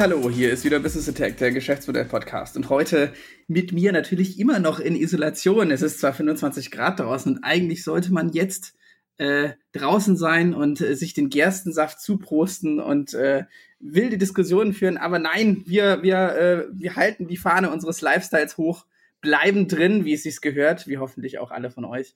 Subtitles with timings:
[0.00, 2.56] Hallo, hier ist wieder Business Attack, der Geschäftsmodell-Podcast.
[2.56, 3.12] Und heute
[3.46, 5.70] mit mir natürlich immer noch in Isolation.
[5.70, 8.74] Es ist zwar 25 Grad draußen und eigentlich sollte man jetzt
[9.18, 13.44] äh, draußen sein und äh, sich den Gerstensaft zuprosten und äh,
[13.78, 14.96] wilde Diskussionen führen.
[14.96, 18.86] Aber nein, wir, wir, äh, wir halten die Fahne unseres Lifestyles hoch,
[19.20, 22.14] bleiben drin, wie es sich gehört, wie hoffentlich auch alle von euch.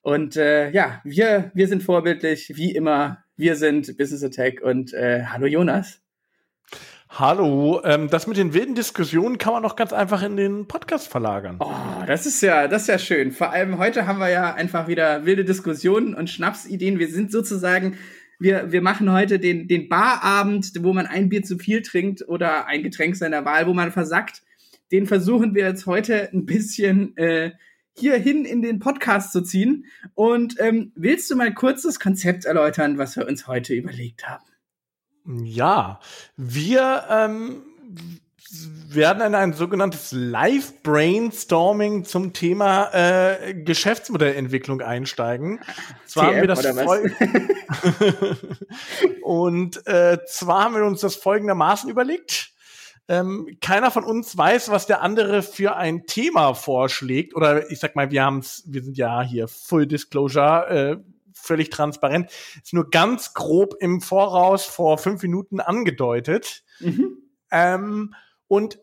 [0.00, 3.24] Und äh, ja, wir, wir sind vorbildlich, wie immer.
[3.36, 6.01] Wir sind Business Attack und äh, hallo Jonas.
[7.14, 11.08] Hallo, ähm, das mit den wilden Diskussionen kann man doch ganz einfach in den Podcast
[11.08, 11.56] verlagern.
[11.60, 11.70] Oh,
[12.06, 13.32] das ist ja, das ist ja schön.
[13.32, 16.98] Vor allem heute haben wir ja einfach wieder wilde Diskussionen und Schnapsideen.
[16.98, 17.98] Wir sind sozusagen,
[18.38, 22.66] wir, wir machen heute den, den Barabend, wo man ein Bier zu viel trinkt oder
[22.66, 24.42] ein Getränk seiner Wahl, wo man versackt.
[24.90, 27.50] Den versuchen wir jetzt heute ein bisschen äh,
[27.94, 29.84] hierhin in den Podcast zu ziehen.
[30.14, 34.44] Und ähm, willst du mal kurz das Konzept erläutern, was wir uns heute überlegt haben?
[35.24, 36.00] Ja,
[36.36, 37.62] wir ähm,
[38.88, 45.60] werden in ein sogenanntes Live-Brainstorming zum Thema äh, Geschäftsmodellentwicklung einsteigen.
[46.06, 46.64] Zwar haben wir das
[49.22, 52.52] und äh, zwar haben wir uns das folgendermaßen überlegt.
[53.08, 57.34] Ähm, keiner von uns weiß, was der andere für ein Thema vorschlägt.
[57.34, 60.96] Oder ich sag mal, wir haben's, wir sind ja hier Full Disclosure, äh,
[61.42, 62.30] völlig transparent.
[62.62, 66.64] Ist nur ganz grob im Voraus vor fünf Minuten angedeutet.
[66.80, 67.18] Mhm.
[67.50, 68.14] Ähm,
[68.48, 68.78] und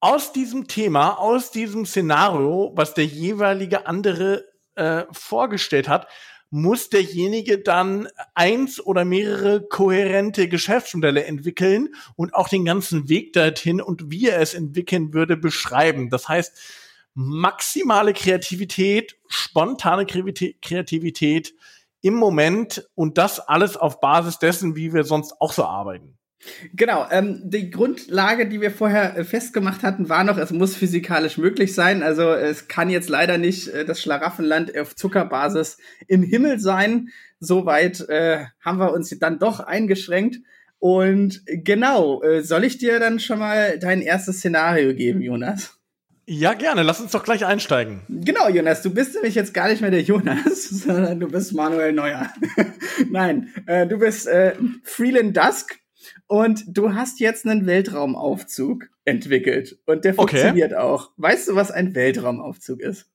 [0.00, 4.44] aus diesem Thema, aus diesem Szenario, was der jeweilige andere
[4.76, 6.06] äh, vorgestellt hat,
[6.50, 13.82] muss derjenige dann eins oder mehrere kohärente Geschäftsmodelle entwickeln und auch den ganzen Weg dorthin
[13.82, 16.08] und wie er es entwickeln würde beschreiben.
[16.08, 16.56] Das heißt,
[17.20, 21.52] maximale Kreativität, spontane Kreativität
[22.00, 26.16] im Moment und das alles auf Basis dessen, wie wir sonst auch so arbeiten.
[26.72, 31.38] Genau, ähm, die Grundlage, die wir vorher äh, festgemacht hatten, war noch, es muss physikalisch
[31.38, 32.04] möglich sein.
[32.04, 37.08] Also es kann jetzt leider nicht äh, das Schlaraffenland auf Zuckerbasis im Himmel sein.
[37.40, 40.36] Soweit äh, haben wir uns dann doch eingeschränkt.
[40.78, 45.77] Und genau, äh, soll ich dir dann schon mal dein erstes Szenario geben, Jonas?
[46.30, 46.82] Ja, gerne.
[46.82, 48.02] Lass uns doch gleich einsteigen.
[48.06, 48.82] Genau, Jonas.
[48.82, 52.30] Du bist nämlich jetzt gar nicht mehr der Jonas, sondern du bist Manuel Neuer.
[53.10, 54.52] Nein, äh, du bist äh,
[54.82, 55.78] Freeland Dusk
[56.26, 59.78] und du hast jetzt einen Weltraumaufzug entwickelt.
[59.86, 60.82] Und der funktioniert okay.
[60.82, 61.12] auch.
[61.16, 63.06] Weißt du, was ein Weltraumaufzug ist?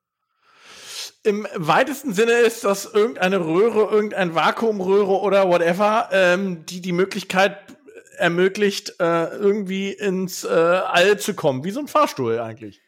[1.21, 7.57] Im weitesten Sinne ist das irgendeine Röhre, irgendein Vakuumröhre oder whatever, ähm, die die Möglichkeit
[8.17, 11.63] ermöglicht, äh, irgendwie ins äh, All zu kommen.
[11.63, 12.81] Wie so ein Fahrstuhl eigentlich.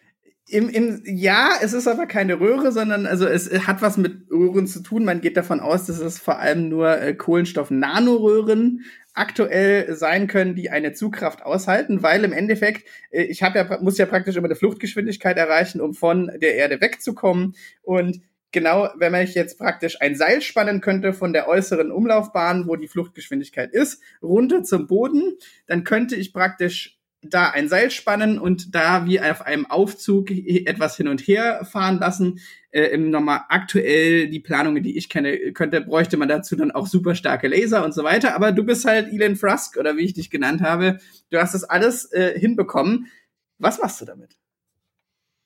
[0.48, 4.68] Im, im, ja, es ist aber keine Röhre, sondern also es hat was mit Röhren
[4.68, 5.04] zu tun.
[5.04, 8.86] Man geht davon aus, dass es vor allem nur äh, Kohlenstoff-Nanoröhren
[9.16, 13.98] aktuell sein können, die eine Zugkraft aushalten, weil im Endeffekt, äh, ich habe ja, muss
[13.98, 17.56] ja praktisch immer eine Fluchtgeschwindigkeit erreichen, um von der Erde wegzukommen.
[17.82, 22.76] Und genau, wenn man jetzt praktisch ein Seil spannen könnte von der äußeren Umlaufbahn, wo
[22.76, 27.00] die Fluchtgeschwindigkeit ist, runter zum Boden, dann könnte ich praktisch
[27.30, 32.00] da ein Seil spannen und da wie auf einem Aufzug etwas hin und her fahren
[32.00, 32.40] lassen.
[32.72, 36.88] Äh, Im normal aktuell die Planungen, die ich kenne, könnte, bräuchte man dazu dann auch
[36.88, 38.36] super starke Laser und so weiter.
[38.36, 41.00] Aber du bist halt Elon Frusk oder wie ich dich genannt habe.
[41.30, 43.08] Du hast das alles äh, hinbekommen.
[43.58, 44.38] Was machst du damit?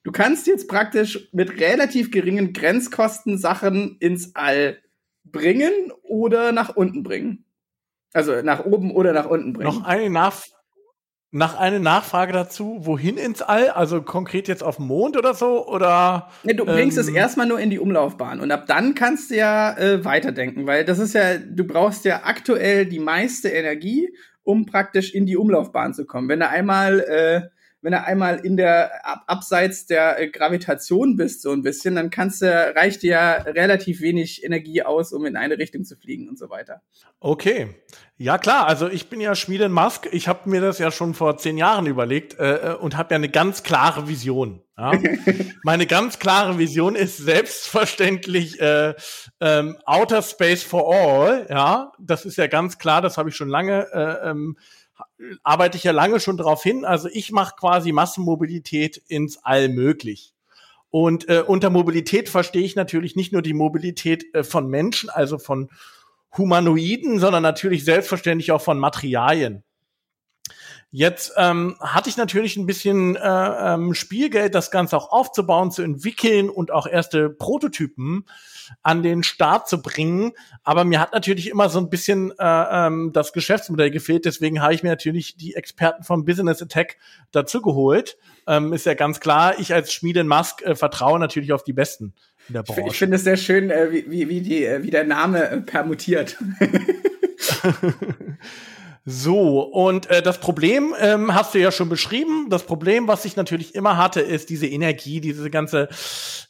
[0.03, 4.79] Du kannst jetzt praktisch mit relativ geringen Grenzkosten Sachen ins All
[5.25, 7.45] bringen oder nach unten bringen.
[8.13, 9.69] Also nach oben oder nach unten bringen.
[9.69, 10.58] Noch eine Nachfrage
[11.31, 13.69] nach einer Nachfrage dazu, wohin ins All?
[13.69, 15.67] Also konkret jetzt auf den Mond oder so?
[15.67, 16.29] Oder?
[16.43, 19.35] Nee, du bringst ähm, es erstmal nur in die Umlaufbahn und ab dann kannst du
[19.35, 24.09] ja äh, weiterdenken, weil das ist ja, du brauchst ja aktuell die meiste Energie,
[24.43, 26.29] um praktisch in die Umlaufbahn zu kommen.
[26.29, 27.41] Wenn du einmal äh,
[27.81, 32.09] wenn du einmal in der ab, abseits der äh, Gravitation bist so ein bisschen, dann
[32.09, 36.27] kannst du reicht dir ja relativ wenig Energie aus, um in eine Richtung zu fliegen
[36.27, 36.81] und so weiter.
[37.19, 37.69] Okay,
[38.19, 38.67] ja klar.
[38.67, 40.07] Also ich bin ja Schmiede Musk.
[40.11, 43.15] Ich habe mir das ja schon vor zehn Jahren überlegt äh, äh und habe ja
[43.15, 44.61] eine ganz klare Vision.
[44.77, 44.91] Ja?
[45.63, 48.93] Meine ganz klare Vision ist selbstverständlich äh,
[49.39, 51.47] ähm, Outer Space for All.
[51.49, 53.01] Ja, das ist ja ganz klar.
[53.01, 53.87] Das habe ich schon lange.
[53.93, 54.57] Äh, ähm,
[55.43, 56.83] arbeite ich ja lange schon darauf hin.
[56.83, 60.33] Also ich mache quasi Massenmobilität ins All möglich.
[60.89, 65.37] Und äh, unter Mobilität verstehe ich natürlich nicht nur die Mobilität äh, von Menschen, also
[65.37, 65.69] von
[66.37, 69.63] Humanoiden, sondern natürlich selbstverständlich auch von Materialien.
[70.91, 75.83] Jetzt ähm, hatte ich natürlich ein bisschen äh, ähm, Spielgeld, das Ganze auch aufzubauen, zu
[75.83, 78.25] entwickeln und auch erste Prototypen
[78.81, 80.31] an den Start zu bringen.
[80.63, 84.25] Aber mir hat natürlich immer so ein bisschen äh, ähm, das Geschäftsmodell gefehlt.
[84.25, 86.97] Deswegen habe ich mir natürlich die Experten vom Business Attack
[87.31, 88.17] dazu geholt.
[88.47, 92.15] Ähm, ist ja ganz klar, ich als Schmiede Musk äh, vertraue natürlich auf die Besten
[92.49, 92.83] in der Branche.
[92.87, 95.61] Ich finde es sehr schön, äh, wie, wie, wie, die, äh, wie der Name äh,
[95.61, 96.37] permutiert.
[99.11, 102.47] So, und äh, das Problem ähm, hast du ja schon beschrieben.
[102.49, 105.87] Das Problem, was ich natürlich immer hatte, ist diese Energie, diese ganze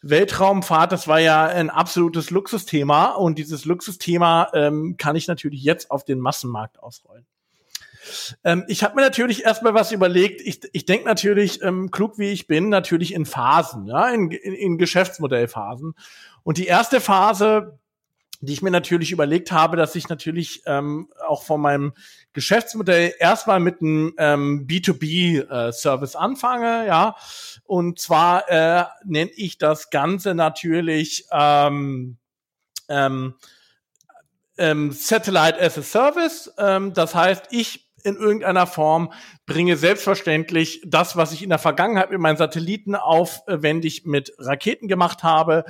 [0.02, 0.92] Weltraumfahrt.
[0.92, 3.12] Das war ja ein absolutes Luxusthema.
[3.12, 7.26] Und dieses Luxusthema ähm, kann ich natürlich jetzt auf den Massenmarkt ausrollen.
[8.44, 10.42] Ähm, ich habe mir natürlich erstmal was überlegt.
[10.42, 14.54] Ich, ich denke natürlich, ähm, klug wie ich bin, natürlich in Phasen, ja, in, in,
[14.54, 15.94] in Geschäftsmodellphasen.
[16.44, 17.80] Und die erste Phase,
[18.42, 21.94] die ich mir natürlich überlegt habe, dass ich natürlich ähm, auch von meinem
[22.34, 27.16] Geschäftsmodell erstmal mit einem ähm, B2B-Service äh, anfange, ja.
[27.66, 32.18] Und zwar äh, nenne ich das Ganze natürlich ähm,
[32.88, 33.36] ähm,
[34.58, 36.54] ähm, Satellite as a Service.
[36.58, 39.12] Ähm, das heißt, ich in irgendeiner Form
[39.46, 45.24] bringe selbstverständlich das, was ich in der Vergangenheit mit meinen Satelliten aufwendig mit Raketen gemacht
[45.24, 45.66] habe,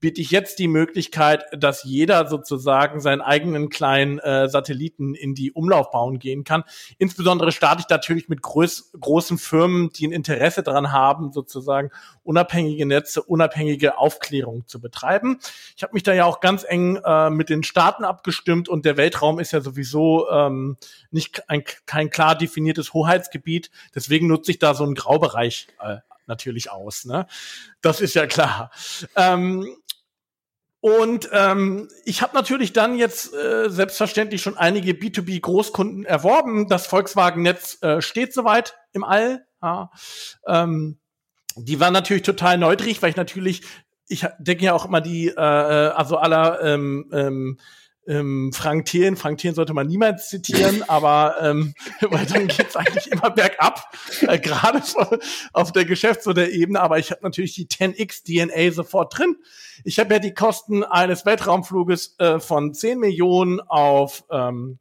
[0.00, 5.52] biete ich jetzt die Möglichkeit, dass jeder sozusagen seinen eigenen kleinen äh, Satelliten in die
[5.52, 6.64] Umlaufbahn gehen kann.
[6.98, 11.90] Insbesondere starte ich natürlich mit groß, großen Firmen, die ein Interesse daran haben, sozusagen
[12.24, 15.38] unabhängige Netze, unabhängige Aufklärung zu betreiben.
[15.76, 18.96] Ich habe mich da ja auch ganz eng äh, mit den Staaten abgestimmt und der
[18.96, 20.76] Weltraum ist ja sowieso ähm,
[21.10, 23.70] nicht ein, kein klar definiertes Hoheitsgebiet.
[23.94, 25.98] Deswegen nutze ich da so einen Graubereich äh,
[26.30, 27.04] natürlich aus.
[27.04, 27.26] Ne?
[27.82, 28.70] Das ist ja klar.
[29.16, 29.76] Ähm,
[30.80, 36.68] und ähm, ich habe natürlich dann jetzt äh, selbstverständlich schon einige B2B-Großkunden erworben.
[36.68, 39.46] Das Volkswagen-Netz äh, steht soweit im All.
[39.62, 39.90] Ja.
[40.46, 40.98] Ähm,
[41.56, 43.62] die waren natürlich total neugierig, weil ich natürlich,
[44.08, 47.58] ich denke ja auch immer die, äh, äh also aller ähm, ähm,
[48.10, 49.16] ähm, Frank Thelen.
[49.16, 53.84] Frank Thelen sollte man niemals zitieren, aber ähm, weil dann geht's eigentlich immer bergab,
[54.22, 54.82] äh, gerade
[55.52, 56.80] auf der Geschäftsmodellebene.
[56.80, 59.36] Aber ich habe natürlich die 10x DNA sofort drin.
[59.84, 64.78] Ich habe ja die Kosten eines Weltraumfluges äh, von 10 Millionen auf ähm,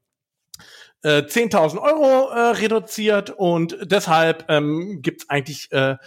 [1.03, 5.97] äh, 10.000 Euro äh, reduziert und deshalb ähm, gibt eigentlich äh,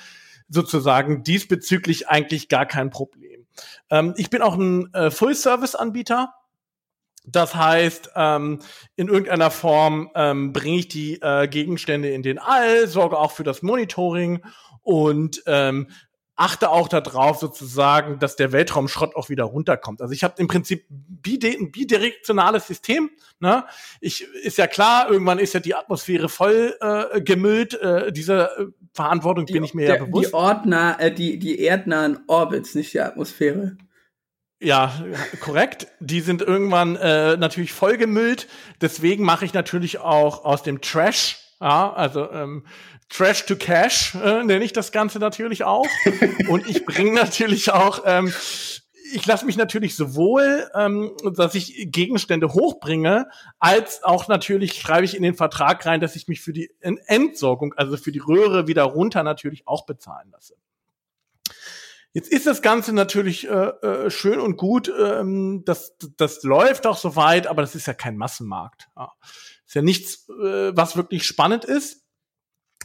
[0.48, 3.46] sozusagen diesbezüglich eigentlich gar kein Problem.
[3.90, 6.34] Ähm, ich bin auch ein äh, Full-Service-Anbieter.
[7.24, 8.58] Das heißt, ähm,
[8.96, 13.44] in irgendeiner Form ähm, bringe ich die äh, Gegenstände in den All, sorge auch für
[13.44, 14.42] das Monitoring
[14.82, 15.86] und ähm,
[16.34, 20.00] achte auch darauf sozusagen, dass der Weltraumschrott auch wieder runterkommt.
[20.00, 23.10] Also ich habe im Prinzip ein bidirektionales System.
[23.38, 23.64] Ne?
[24.00, 27.74] Ich ist ja klar, irgendwann ist ja die Atmosphäre voll äh, gemüllt.
[27.74, 28.64] Äh, diese äh,
[28.94, 30.30] Verantwortung die, bin ich mir der, ja bewusst.
[30.30, 33.76] Die Ordner, äh, die die erdnahen Orbits, nicht die Atmosphäre.
[34.62, 34.92] Ja,
[35.40, 35.88] korrekt.
[35.98, 38.46] Die sind irgendwann äh, natürlich vollgemüllt.
[38.80, 42.64] Deswegen mache ich natürlich auch aus dem Trash, ja, also ähm,
[43.08, 45.86] Trash to Cash äh, nenne ich das Ganze natürlich auch.
[46.48, 48.32] Und ich bringe natürlich auch, ähm,
[49.12, 55.16] ich lasse mich natürlich sowohl, ähm, dass ich Gegenstände hochbringe, als auch natürlich schreibe ich
[55.16, 58.84] in den Vertrag rein, dass ich mich für die Entsorgung, also für die Röhre wieder
[58.84, 60.54] runter natürlich auch bezahlen lasse.
[62.14, 66.98] Jetzt ist das Ganze natürlich äh, äh, schön und gut, ähm, das, das läuft auch
[66.98, 68.88] soweit, aber das ist ja kein Massenmarkt.
[68.96, 69.12] Ja.
[69.66, 72.02] Ist ja nichts, äh, was wirklich spannend ist.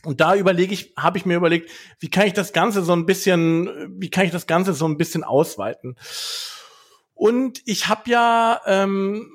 [0.05, 3.05] Und da überlege ich, habe ich mir überlegt, wie kann ich das Ganze so ein
[3.05, 5.97] bisschen, wie kann ich das Ganze so ein bisschen ausweiten?
[7.13, 9.29] Und ich habe ja, ähm,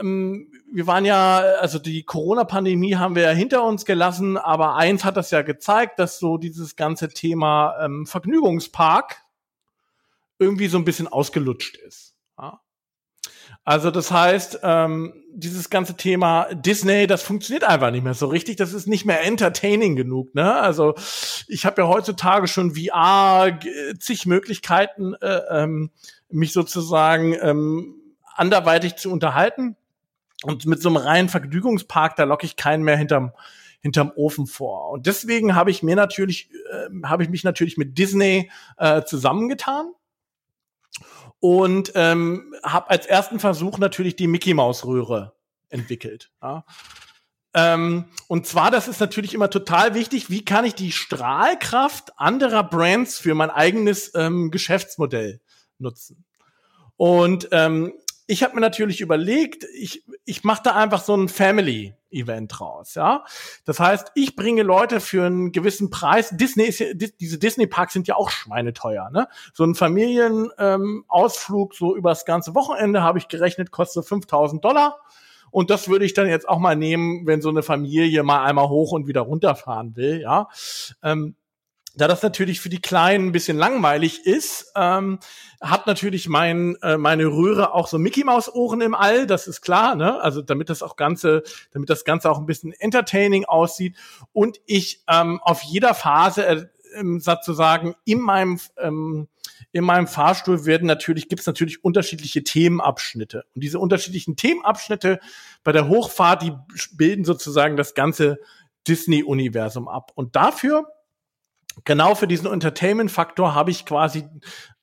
[0.00, 5.04] ähm, wir waren ja, also die Corona-Pandemie haben wir ja hinter uns gelassen, aber eins
[5.04, 9.27] hat das ja gezeigt, dass so dieses ganze Thema ähm, Vergnügungspark
[10.38, 12.14] irgendwie so ein bisschen ausgelutscht ist.
[12.38, 12.60] Ja?
[13.64, 18.56] Also das heißt, ähm, dieses ganze Thema Disney, das funktioniert einfach nicht mehr so richtig.
[18.56, 20.34] Das ist nicht mehr entertaining genug.
[20.34, 20.54] Ne?
[20.54, 20.94] Also
[21.46, 23.58] ich habe ja heutzutage schon VR,
[23.98, 25.90] zig Möglichkeiten, äh, ähm,
[26.30, 27.94] mich sozusagen ähm,
[28.34, 29.76] anderweitig zu unterhalten.
[30.44, 33.32] Und mit so einem reinen Vergnügungspark, da locke ich keinen mehr hinterm
[33.80, 34.90] hinterm Ofen vor.
[34.90, 39.92] Und deswegen habe ich mir natürlich, äh, habe ich mich natürlich mit Disney äh, zusammengetan
[41.40, 45.34] und ähm, habe als ersten Versuch natürlich die Mickey Maus Röhre
[45.68, 46.30] entwickelt.
[46.42, 46.64] Ja.
[47.54, 52.62] Ähm, und zwar, das ist natürlich immer total wichtig, wie kann ich die Strahlkraft anderer
[52.62, 55.40] Brands für mein eigenes ähm, Geschäftsmodell
[55.78, 56.24] nutzen?
[56.96, 57.94] Und ähm,
[58.26, 61.28] ich habe mir natürlich überlegt, ich, ich mache da einfach so ein
[62.08, 63.24] Family-Event raus, ja.
[63.64, 66.30] Das heißt, ich bringe Leute für einen gewissen Preis.
[66.30, 69.28] Disney ist ja, diese Disney-Parks sind ja auch schweineteuer, ne?
[69.52, 74.98] So ein Familienausflug ähm, so übers ganze Wochenende habe ich gerechnet, kostet 5000 Dollar.
[75.50, 78.68] Und das würde ich dann jetzt auch mal nehmen, wenn so eine Familie mal einmal
[78.68, 80.48] hoch und wieder runterfahren will, ja.
[81.02, 81.36] Ähm,
[82.00, 85.18] da das natürlich für die Kleinen ein bisschen langweilig ist, ähm,
[85.60, 89.60] hat natürlich mein, äh, meine Röhre auch so Mickey Maus Ohren im All, das ist
[89.60, 90.20] klar, ne?
[90.20, 93.96] Also damit das auch ganze, damit das Ganze auch ein bisschen entertaining aussieht.
[94.32, 99.28] Und ich ähm, auf jeder Phase äh, ähm, sozusagen in meinem ähm,
[99.72, 103.44] in meinem Fahrstuhl werden natürlich gibt's natürlich unterschiedliche Themenabschnitte.
[103.54, 105.18] Und diese unterschiedlichen Themenabschnitte
[105.64, 106.52] bei der Hochfahrt die
[106.92, 108.38] bilden sozusagen das ganze
[108.86, 110.12] Disney Universum ab.
[110.14, 110.86] Und dafür
[111.84, 114.24] genau für diesen Entertainment-Faktor habe ich quasi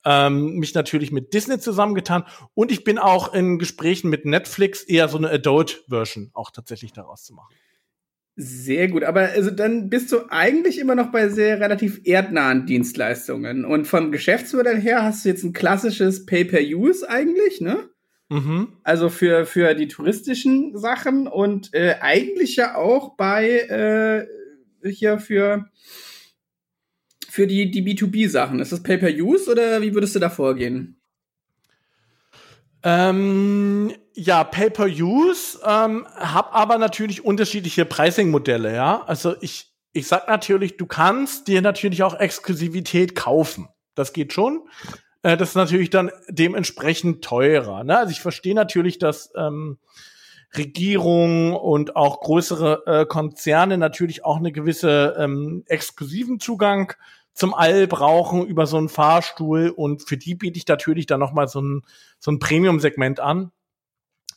[0.06, 2.24] ähm, mich natürlich mit Disney zusammengetan
[2.54, 7.24] und ich bin auch in Gesprächen mit Netflix eher so eine Adult-Version auch tatsächlich daraus
[7.24, 7.54] zu machen.
[8.38, 13.64] Sehr gut, aber also dann bist du eigentlich immer noch bei sehr relativ erdnahen Dienstleistungen
[13.64, 17.90] und vom Geschäftsmodell her hast du jetzt ein klassisches Pay-per-Use eigentlich, ne?
[18.30, 18.74] Mhm.
[18.84, 24.28] Also für, für die touristischen Sachen und äh, eigentlich ja auch bei
[24.84, 25.70] äh, hier für
[27.36, 28.62] für die, die B2B-Sachen?
[28.62, 31.01] Ist das Pay-per-Use oder wie würdest du da vorgehen?
[32.82, 39.04] Ähm, ja, Pay-per-Use, ähm, hab aber natürlich unterschiedliche Pricing-Modelle, ja.
[39.06, 43.68] Also ich, ich sag natürlich, du kannst dir natürlich auch Exklusivität kaufen.
[43.96, 44.70] Das geht schon.
[45.22, 47.84] Äh, das ist natürlich dann dementsprechend teurer.
[47.84, 47.98] Ne?
[47.98, 49.77] Also ich verstehe natürlich, dass ähm,
[50.56, 56.94] Regierungen und auch größere äh, Konzerne natürlich auch eine gewisse ähm, exklusiven Zugang
[57.36, 61.48] zum All brauchen über so einen Fahrstuhl und für die biete ich natürlich dann nochmal
[61.50, 61.82] so ein,
[62.18, 63.51] so ein Premium-Segment an,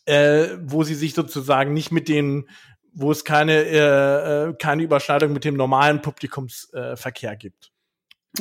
[0.04, 2.48] äh, wo sie sich sozusagen nicht mit den,
[2.92, 7.70] wo es keine, äh, äh keine Überschneidung mit dem normalen Publikumsverkehr äh, gibt.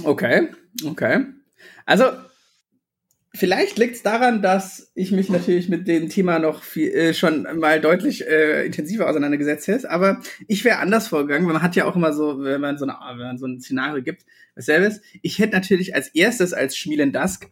[0.03, 0.51] Okay,
[0.85, 1.25] okay.
[1.85, 2.05] Also
[3.37, 7.43] Vielleicht liegt es daran, dass ich mich natürlich mit dem Thema noch viel, äh, schon
[7.59, 9.89] mal deutlich äh, intensiver auseinandergesetzt habe.
[9.89, 11.45] Aber ich wäre anders vorgegangen.
[11.45, 14.01] Man hat ja auch immer so, wenn man so, eine, wenn man so ein Szenario
[14.01, 14.25] gibt,
[14.55, 17.47] dasselbe Ich hätte natürlich als erstes, als Schmielen Dusk,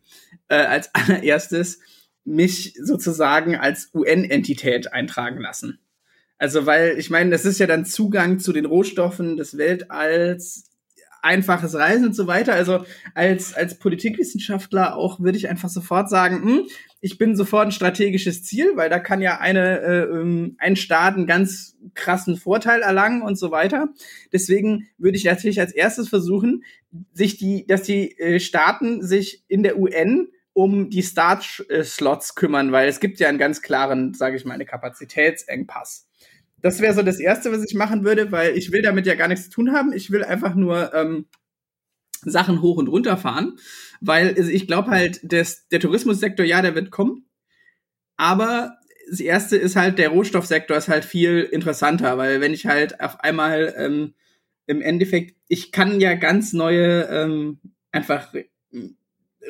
[0.48, 1.80] äh, als allererstes
[2.24, 5.80] mich sozusagen als UN-Entität eintragen lassen.
[6.39, 10.72] Also, weil ich meine, das ist ja dann Zugang zu den Rohstoffen des Weltalls,
[11.25, 12.53] einfaches Reisen und so weiter.
[12.53, 16.67] Also als, als Politikwissenschaftler auch würde ich einfach sofort sagen, hm,
[17.01, 21.15] ich bin sofort ein strategisches Ziel, weil da kann ja eine, äh, ähm, ein Staat
[21.15, 23.89] einen ganz krassen Vorteil erlangen und so weiter.
[24.32, 26.63] Deswegen würde ich natürlich als erstes versuchen,
[27.13, 32.88] sich die, dass die äh, Staaten sich in der UN um die Start-Slots kümmern, weil
[32.88, 36.08] es gibt ja einen ganz klaren, sage ich mal, eine Kapazitätsengpass.
[36.66, 39.28] Das wäre so das Erste, was ich machen würde, weil ich will damit ja gar
[39.28, 39.94] nichts zu tun haben.
[39.94, 41.28] Ich will einfach nur ähm,
[42.24, 43.60] Sachen hoch und runter fahren,
[44.02, 47.28] weil ich glaube halt, des, der Tourismussektor, ja, der wird kommen,
[48.18, 53.00] aber das Erste ist halt, der Rohstoffsektor ist halt viel interessanter, weil wenn ich halt
[53.00, 54.16] auf einmal ähm,
[54.66, 57.60] im Endeffekt, ich kann ja ganz neue ähm,
[57.92, 58.34] einfach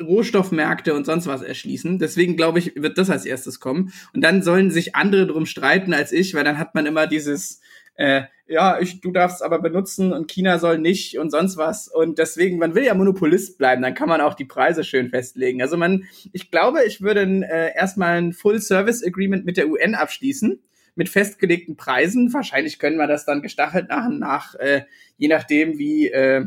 [0.00, 1.98] Rohstoffmärkte und sonst was erschließen.
[1.98, 3.92] Deswegen glaube ich, wird das als erstes kommen.
[4.14, 7.60] Und dann sollen sich andere drum streiten als ich, weil dann hat man immer dieses,
[7.94, 11.88] äh, ja, ich, du darfst aber benutzen und China soll nicht und sonst was.
[11.88, 15.62] Und deswegen, man will ja Monopolist bleiben, dann kann man auch die Preise schön festlegen.
[15.62, 20.60] Also man, ich glaube, ich würde äh, erstmal ein Full-Service-Agreement mit der UN abschließen
[20.96, 22.32] mit festgelegten Preisen.
[22.32, 24.82] Wahrscheinlich können wir das dann gestachelt nach und nach, äh,
[25.18, 26.46] je nachdem, wie äh,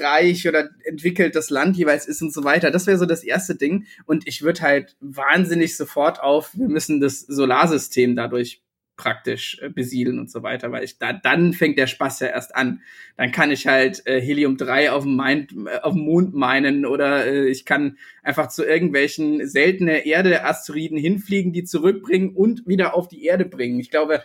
[0.00, 2.70] reich oder entwickelt das Land jeweils ist und so weiter.
[2.70, 3.86] Das wäre so das erste Ding.
[4.04, 8.62] Und ich würde halt wahnsinnig sofort auf, wir müssen das Solarsystem dadurch
[8.96, 12.54] praktisch äh, besiedeln und so weiter, weil ich da dann fängt der Spaß ja erst
[12.54, 12.82] an.
[13.16, 16.86] Dann kann ich halt äh, Helium 3 auf dem, Mind, äh, auf dem Mond meinen
[16.86, 22.94] oder äh, ich kann einfach zu irgendwelchen seltene Erde Asteroiden hinfliegen, die zurückbringen und wieder
[22.94, 23.80] auf die Erde bringen.
[23.80, 24.22] Ich glaube,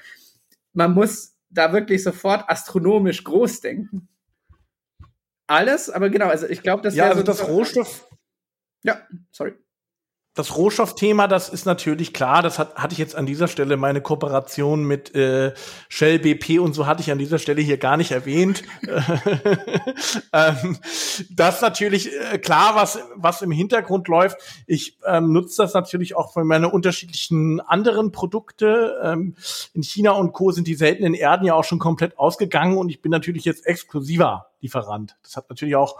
[0.73, 4.09] man muss da wirklich sofort astronomisch groß denken
[5.47, 8.07] alles, aber genau, also ich glaube, das Ja, also so das Rohstoff.
[8.83, 9.01] Ja,
[9.31, 9.53] sorry.
[10.37, 14.01] Das Rohstoffthema, das ist natürlich klar, das hat, hatte ich jetzt an dieser Stelle meine
[14.01, 15.51] Kooperation mit äh,
[15.89, 18.61] Shell BP und so hatte ich an dieser Stelle hier gar nicht erwähnt.
[20.33, 20.77] ähm,
[21.31, 24.37] das ist natürlich äh, klar, was, was im Hintergrund läuft.
[24.67, 28.95] Ich ähm, nutze das natürlich auch für meine unterschiedlichen anderen Produkte.
[29.03, 29.33] Ähm,
[29.73, 30.51] in China und Co.
[30.51, 34.51] sind die seltenen Erden ja auch schon komplett ausgegangen und ich bin natürlich jetzt exklusiver
[34.59, 35.15] Lieferant.
[35.23, 35.99] Das hat natürlich auch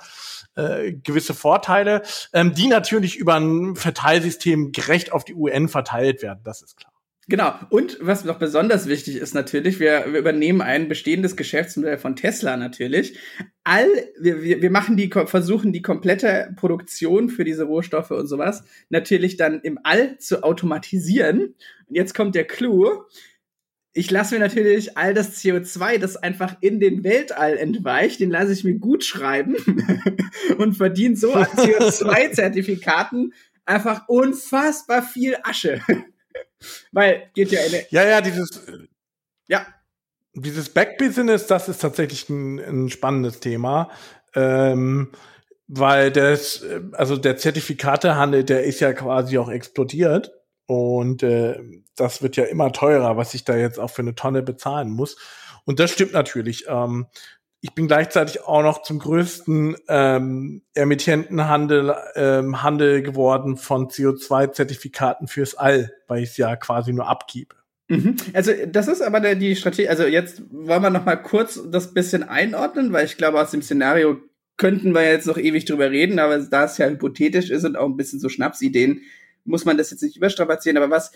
[0.56, 2.02] äh, gewisse Vorteile,
[2.34, 6.92] ähm, die natürlich über ein Verteilsystem gerecht auf die UN verteilt werden, das ist klar.
[7.30, 7.54] Genau.
[7.70, 12.56] Und was noch besonders wichtig ist natürlich, wir, wir übernehmen ein bestehendes Geschäftsmodell von Tesla
[12.56, 13.20] natürlich.
[13.66, 19.36] All, wir, wir, machen die, versuchen die komplette Produktion für diese Rohstoffe und sowas natürlich
[19.36, 21.56] dann im All zu automatisieren.
[21.88, 23.04] Und jetzt kommt der Clou.
[23.98, 28.54] Ich lasse mir natürlich all das CO2, das einfach in den Weltall entweicht, den lasse
[28.54, 29.56] ich mir gut schreiben
[30.60, 33.34] und verdiene so an CO2-Zertifikaten
[33.66, 35.82] einfach unfassbar viel Asche.
[36.92, 38.62] Weil geht ja in Ja, ja, dieses
[39.48, 39.66] ja,
[40.36, 43.90] dieses Back-Business, das ist tatsächlich ein, ein spannendes Thema.
[44.36, 45.10] Ähm,
[45.68, 50.32] weil das, also der Zertifikatehandel, der ist ja quasi auch explodiert.
[50.68, 51.60] Und äh,
[51.96, 55.18] das wird ja immer teurer, was ich da jetzt auch für eine Tonne bezahlen muss.
[55.66, 56.66] Und das stimmt natürlich.
[56.68, 57.08] Ähm,
[57.62, 65.56] ich bin gleichzeitig auch noch zum größten ähm, Emittentenhandel ähm, Handel geworden von CO2-Zertifikaten fürs
[65.56, 67.56] All, weil ich es ja quasi nur abgebe.
[67.88, 68.18] Mhm.
[68.34, 69.90] Also das ist aber der, die Strategie.
[69.90, 73.62] Also jetzt wollen wir noch mal kurz das bisschen einordnen, weil ich glaube aus dem
[73.62, 74.18] Szenario
[74.58, 77.86] könnten wir jetzt noch ewig drüber reden, aber da es ja hypothetisch ist und auch
[77.86, 79.02] ein bisschen so Schnapsideen,
[79.48, 80.78] muss man das jetzt nicht überstrapazieren.
[80.78, 81.12] Aber was,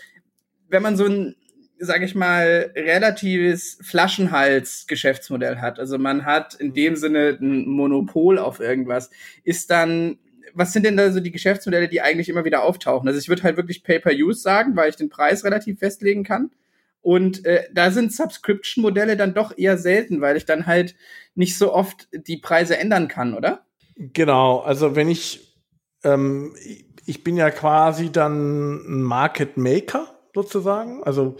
[0.68, 1.36] wenn man so ein
[1.84, 5.80] sage ich mal, relatives Flaschenhals-Geschäftsmodell hat.
[5.80, 6.74] Also man hat in mhm.
[6.74, 9.10] dem Sinne ein Monopol auf irgendwas.
[9.42, 10.18] Ist dann,
[10.54, 13.08] was sind denn da so die Geschäftsmodelle, die eigentlich immer wieder auftauchen?
[13.08, 16.52] Also ich würde halt wirklich Pay-per-Use sagen, weil ich den Preis relativ festlegen kann.
[17.00, 20.94] Und äh, da sind Subscription-Modelle dann doch eher selten, weil ich dann halt
[21.34, 23.66] nicht so oft die Preise ändern kann, oder?
[23.96, 25.58] Genau, also wenn ich,
[26.04, 26.54] ähm,
[27.06, 31.02] ich bin ja quasi dann ein Market Maker sozusagen.
[31.04, 31.36] Also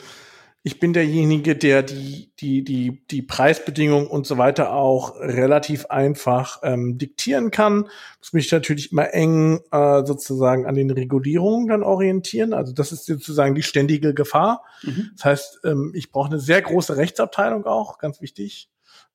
[0.65, 6.61] ich bin derjenige, der die, die, die, die Preisbedingungen und so weiter auch relativ einfach
[6.63, 7.89] ähm, diktieren kann.
[8.19, 12.53] Muss mich natürlich immer eng äh, sozusagen an den Regulierungen dann orientieren.
[12.53, 14.63] Also das ist sozusagen die ständige Gefahr.
[14.83, 15.11] Mhm.
[15.17, 18.71] Das heißt, ähm, ich brauche eine sehr große Rechtsabteilung auch, ganz wichtig,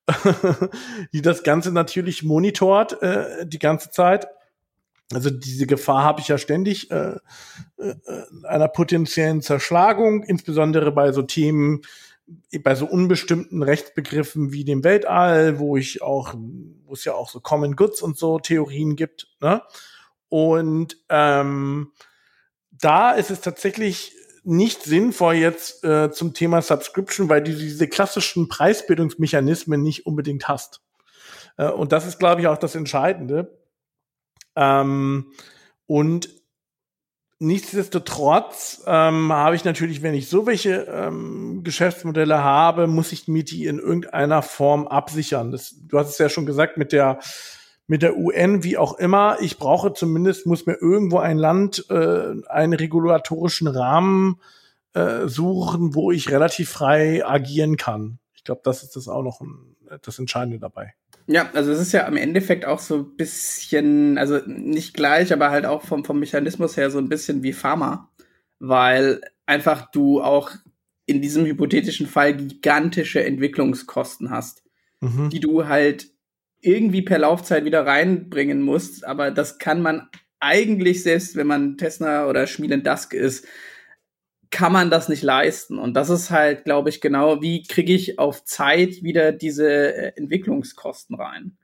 [1.14, 4.26] die das Ganze natürlich monitort äh, die ganze Zeit.
[5.12, 7.16] Also diese Gefahr habe ich ja ständig äh,
[7.78, 7.94] äh,
[8.44, 11.80] einer potenziellen Zerschlagung, insbesondere bei so Themen,
[12.62, 17.40] bei so unbestimmten Rechtsbegriffen wie dem Weltall, wo ich auch, wo es ja auch so
[17.40, 19.28] Common Goods und so Theorien gibt.
[19.40, 19.62] Ne?
[20.28, 21.92] Und ähm,
[22.70, 28.48] da ist es tatsächlich nicht sinnvoll jetzt äh, zum Thema Subscription, weil du diese klassischen
[28.48, 30.82] Preisbildungsmechanismen nicht unbedingt hast.
[31.56, 33.57] Äh, und das ist, glaube ich, auch das Entscheidende
[34.58, 35.32] ähm,
[35.86, 36.28] und
[37.38, 43.44] nichtsdestotrotz ähm, habe ich natürlich, wenn ich so welche ähm, Geschäftsmodelle habe, muss ich mir
[43.44, 45.52] die in irgendeiner Form absichern.
[45.52, 47.20] Das, du hast es ja schon gesagt mit der
[47.90, 49.38] mit der UN, wie auch immer.
[49.40, 54.42] Ich brauche zumindest, muss mir irgendwo ein Land äh, einen regulatorischen Rahmen
[54.92, 58.18] äh, suchen, wo ich relativ frei agieren kann.
[58.34, 60.92] Ich glaube, das ist das auch noch ein, das Entscheidende dabei.
[61.30, 65.50] Ja, also es ist ja im Endeffekt auch so ein bisschen, also nicht gleich, aber
[65.50, 68.10] halt auch vom, vom Mechanismus her so ein bisschen wie Pharma,
[68.58, 70.50] weil einfach du auch
[71.04, 74.62] in diesem hypothetischen Fall gigantische Entwicklungskosten hast,
[75.00, 75.28] mhm.
[75.28, 76.08] die du halt
[76.62, 80.08] irgendwie per Laufzeit wieder reinbringen musst, aber das kann man
[80.40, 83.46] eigentlich selbst, wenn man Tesla oder Schmieden Dusk ist,
[84.50, 85.78] kann man das nicht leisten.
[85.78, 90.12] Und das ist halt, glaube ich, genau, wie kriege ich auf Zeit wieder diese äh,
[90.16, 91.56] Entwicklungskosten rein.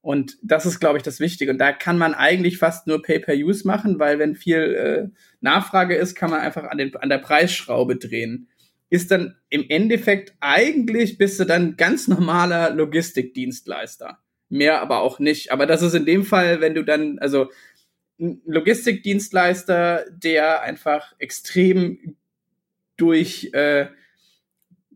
[0.00, 1.50] Und das ist, glaube ich, das Wichtige.
[1.50, 5.08] Und da kann man eigentlich fast nur Pay-per-Use machen, weil wenn viel äh,
[5.40, 8.48] Nachfrage ist, kann man einfach an, den, an der Preisschraube drehen.
[8.90, 14.18] Ist dann im Endeffekt eigentlich bist du dann ganz normaler Logistikdienstleister.
[14.50, 15.52] Mehr aber auch nicht.
[15.52, 17.48] Aber das ist in dem Fall, wenn du dann, also
[18.20, 22.16] ein Logistikdienstleister, der einfach extrem
[22.96, 23.86] durch äh,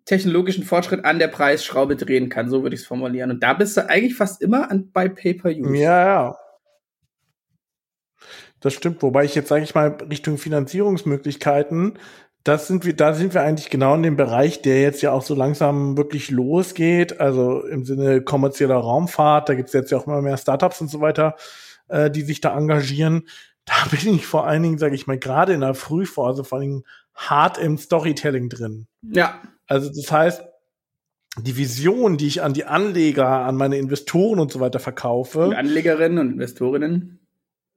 [0.04, 3.30] technologischen Fortschritt an der Preisschraube drehen kann, so würde ich es formulieren.
[3.30, 5.76] Und da bist du eigentlich fast immer an, bei Pay-per-Use.
[5.76, 6.38] Ja, ja.
[8.60, 11.98] Das stimmt, wobei ich jetzt sage ich mal Richtung Finanzierungsmöglichkeiten,
[12.44, 15.22] das sind wir, da sind wir eigentlich genau in dem Bereich, der jetzt ja auch
[15.22, 17.20] so langsam wirklich losgeht.
[17.20, 20.88] Also im Sinne kommerzieller Raumfahrt, da gibt es jetzt ja auch immer mehr Startups und
[20.88, 21.36] so weiter,
[21.88, 23.28] äh, die sich da engagieren.
[23.66, 26.70] Da bin ich vor allen Dingen, sage ich mal, gerade in der Frühphase, vor allen
[26.70, 26.84] Dingen
[27.18, 28.86] hart im Storytelling drin.
[29.02, 29.42] Ja.
[29.66, 30.42] Also das heißt,
[31.42, 35.40] die Vision, die ich an die Anleger, an meine Investoren und so weiter verkaufe.
[35.40, 37.20] Und Anlegerinnen und Investorinnen.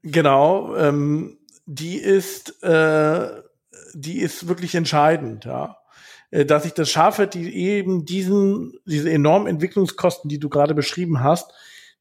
[0.04, 3.30] Genau, ähm, die ist, äh,
[3.94, 5.78] die ist wirklich entscheidend, ja.
[6.32, 11.22] Äh, dass ich das schaffe, die eben diesen, diese enormen Entwicklungskosten, die du gerade beschrieben
[11.22, 11.52] hast,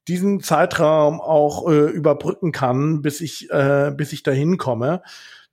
[0.09, 5.03] diesen Zeitraum auch äh, überbrücken kann, bis ich, äh, bis ich dahin komme.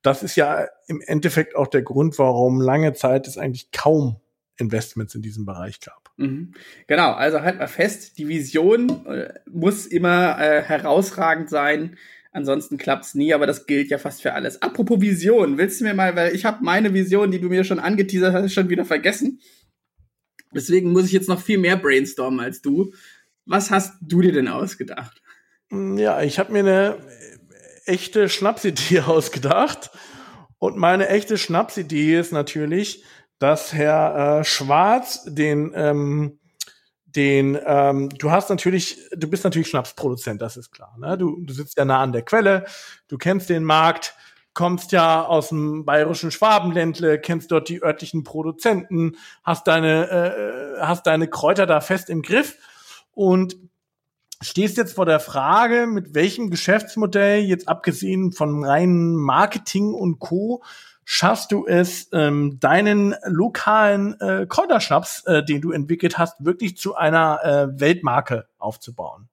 [0.07, 4.21] Das ist ja im Endeffekt auch der Grund, warum lange Zeit es eigentlich kaum
[4.55, 6.13] Investments in diesem Bereich gab.
[6.15, 6.53] Mhm.
[6.87, 11.97] Genau, also halt mal fest, die Vision äh, muss immer äh, herausragend sein.
[12.31, 14.61] Ansonsten klappt's nie, aber das gilt ja fast für alles.
[14.61, 17.79] Apropos Vision, willst du mir mal, weil ich habe meine Vision, die du mir schon
[17.79, 19.41] angeteasert hast, schon wieder vergessen.
[20.55, 22.93] Deswegen muss ich jetzt noch viel mehr brainstormen als du.
[23.45, 25.21] Was hast du dir denn ausgedacht?
[25.69, 26.97] Mm, ja, ich habe mir eine
[27.87, 29.91] echte Schnapsidee ausgedacht.
[30.59, 33.03] Und meine echte Schnapsidee ist natürlich,
[33.39, 36.39] dass Herr äh, Schwarz den ähm,
[37.05, 41.17] den ähm, du hast natürlich du bist natürlich Schnapsproduzent das ist klar ne?
[41.17, 42.65] du, du sitzt ja nah an der Quelle
[43.07, 44.15] du kennst den Markt
[44.53, 51.07] kommst ja aus dem bayerischen Schwabenländle kennst dort die örtlichen Produzenten hast deine äh, hast
[51.07, 52.57] deine Kräuter da fest im Griff
[53.11, 53.55] und
[54.41, 60.63] stehst jetzt vor der Frage mit welchem Geschäftsmodell jetzt abgesehen von reinen Marketing und Co
[61.09, 66.95] schaffst du es, ähm, deinen lokalen äh, Kräuterschnaps, äh, den du entwickelt hast, wirklich zu
[66.95, 69.29] einer äh, Weltmarke aufzubauen?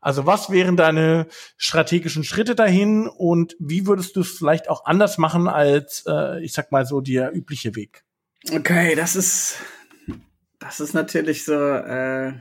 [0.00, 1.26] Also was wären deine
[1.58, 6.54] strategischen Schritte dahin und wie würdest du es vielleicht auch anders machen als, äh, ich
[6.54, 8.04] sag mal so, der übliche Weg?
[8.50, 9.56] Okay, das ist,
[10.58, 12.32] das ist natürlich so, äh,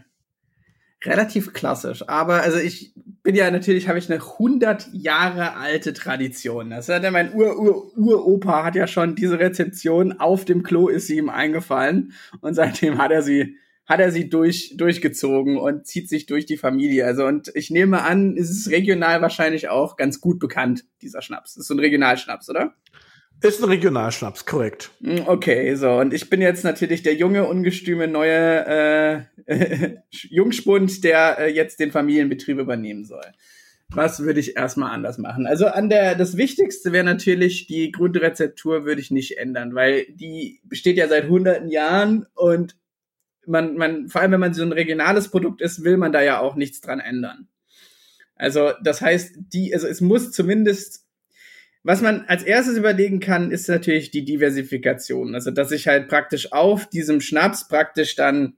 [1.03, 2.07] relativ klassisch.
[2.07, 6.69] Aber also ich bin ja natürlich, habe ich eine 100 Jahre alte Tradition.
[6.69, 11.17] Das hat ja mein Ur-Ur-Uropa hat ja schon diese Rezeption auf dem Klo ist sie
[11.17, 16.25] ihm eingefallen und seitdem hat er sie hat er sie durch durchgezogen und zieht sich
[16.25, 17.05] durch die Familie.
[17.05, 21.55] Also und ich nehme an, ist es regional wahrscheinlich auch ganz gut bekannt dieser Schnaps.
[21.55, 22.75] Das ist so ein Regionalschnaps, oder?
[23.41, 24.91] Ist ein Regionalschnaps, korrekt.
[25.01, 25.91] Hm, okay, so.
[25.93, 31.91] Und ich bin jetzt natürlich der junge, ungestüme, neue äh, Jungspund, der äh, jetzt den
[31.91, 33.25] Familienbetrieb übernehmen soll.
[33.89, 35.47] Was würde ich erstmal anders machen?
[35.47, 40.61] Also an der, das Wichtigste wäre natürlich, die Grundrezeptur würde ich nicht ändern, weil die
[40.63, 42.77] besteht ja seit hunderten Jahren und
[43.45, 46.39] man, man, vor allem wenn man so ein regionales Produkt ist, will man da ja
[46.39, 47.47] auch nichts dran ändern.
[48.35, 51.05] Also, das heißt, die, also es muss zumindest
[51.83, 55.33] was man als erstes überlegen kann, ist natürlich die Diversifikation.
[55.33, 58.53] Also, dass ich halt praktisch auf diesem Schnaps praktisch dann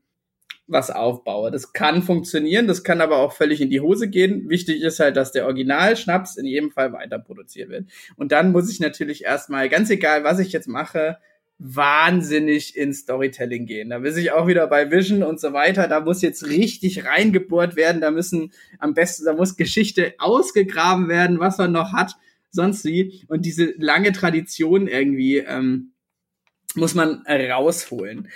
[0.67, 1.51] was aufbaue.
[1.51, 4.49] Das kann funktionieren, das kann aber auch völlig in die Hose gehen.
[4.49, 7.89] Wichtig ist halt, dass der Originalschnaps in jedem Fall weiter produziert wird.
[8.15, 11.17] Und dann muss ich natürlich erstmal, ganz egal, was ich jetzt mache,
[11.59, 13.89] wahnsinnig in Storytelling gehen.
[13.89, 15.87] Da will ich auch wieder bei Vision und so weiter.
[15.87, 18.01] Da muss jetzt richtig reingebohrt werden.
[18.01, 22.15] Da müssen am besten, da muss Geschichte ausgegraben werden, was man noch hat
[22.53, 23.25] sonst wie.
[23.27, 25.93] Und diese lange Tradition irgendwie ähm,
[26.75, 28.29] muss man rausholen.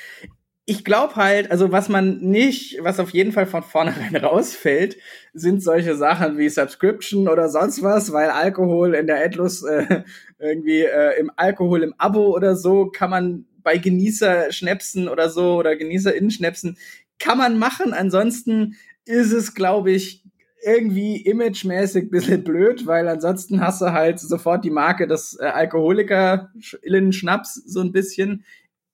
[0.65, 4.97] Ich glaube halt, also was man nicht, was auf jeden Fall von vornherein rausfällt,
[5.33, 10.03] sind solche Sachen wie Subscription oder sonst was, weil Alkohol in der Atlas äh,
[10.39, 15.55] irgendwie äh, im Alkohol im Abo oder so kann man bei Genießer Schnäpsen oder so
[15.55, 16.77] oder GenießerInnen Schnäpsen
[17.19, 17.93] kann man machen.
[17.93, 18.75] Ansonsten
[19.05, 20.26] ist es, glaube ich,
[20.67, 27.55] irgendwie imagemäßig bisschen blöd, weil ansonsten hast du halt sofort die Marke des äh, Alkoholiker-Schnaps
[27.65, 28.43] so ein bisschen.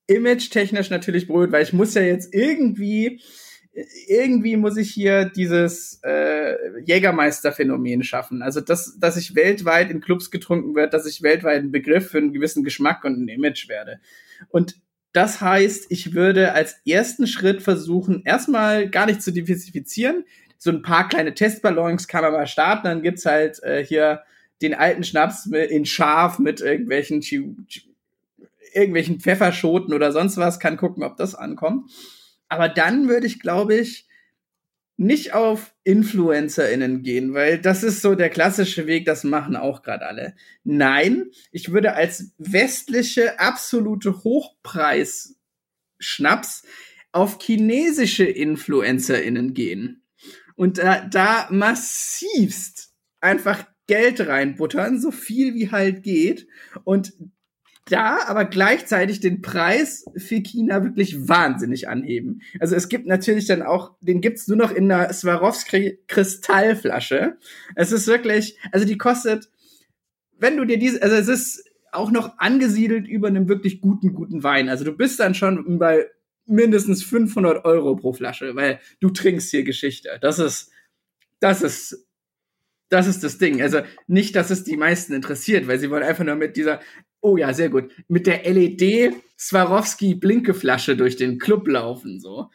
[0.07, 3.19] Image-technisch natürlich blöd, weil ich muss ja jetzt irgendwie
[4.07, 6.55] irgendwie muss ich hier dieses äh,
[6.85, 8.43] Jägermeister-Phänomen schaffen.
[8.43, 12.19] Also, dass, dass ich weltweit in Clubs getrunken wird, dass ich weltweit ein Begriff für
[12.19, 13.99] einen gewissen Geschmack und ein Image werde.
[14.49, 14.79] Und
[15.11, 20.25] das heißt, ich würde als ersten Schritt versuchen, erstmal gar nicht zu diversifizieren,
[20.63, 22.85] so ein paar kleine Testballons kann man mal starten.
[22.85, 24.23] Dann gibt's halt äh, hier
[24.61, 27.21] den alten Schnaps in scharf mit irgendwelchen
[28.73, 31.91] irgendwelchen Pfefferschoten oder sonst was, kann gucken, ob das ankommt.
[32.47, 34.07] Aber dann würde ich, glaube ich,
[34.95, 40.05] nicht auf InfluencerInnen gehen, weil das ist so der klassische Weg, das machen auch gerade
[40.05, 40.33] alle.
[40.63, 46.63] Nein, ich würde als westliche absolute Hochpreis-Schnaps
[47.11, 50.02] auf chinesische InfluencerInnen gehen
[50.55, 56.47] und da, da massivst einfach Geld reinbuttern, so viel wie halt geht.
[56.83, 57.13] Und
[57.89, 62.41] da aber gleichzeitig den Preis für China wirklich wahnsinnig anheben.
[62.59, 67.37] Also es gibt natürlich dann auch, den gibt's nur noch in einer Swarovski Kristallflasche.
[67.75, 69.49] Es ist wirklich, also die kostet,
[70.37, 74.43] wenn du dir diese, also es ist auch noch angesiedelt über einem wirklich guten, guten
[74.43, 74.69] Wein.
[74.69, 76.07] Also du bist dann schon bei
[76.45, 80.17] mindestens 500 Euro pro Flasche, weil du trinkst hier Geschichte.
[80.21, 80.71] Das ist,
[81.39, 82.07] das ist,
[82.89, 83.61] das ist das Ding.
[83.61, 86.79] Also nicht, dass es die meisten interessiert, weil sie wollen einfach nur mit dieser,
[87.21, 92.49] oh ja, sehr gut, mit der LED Swarovski Blinkeflasche durch den Club laufen, so.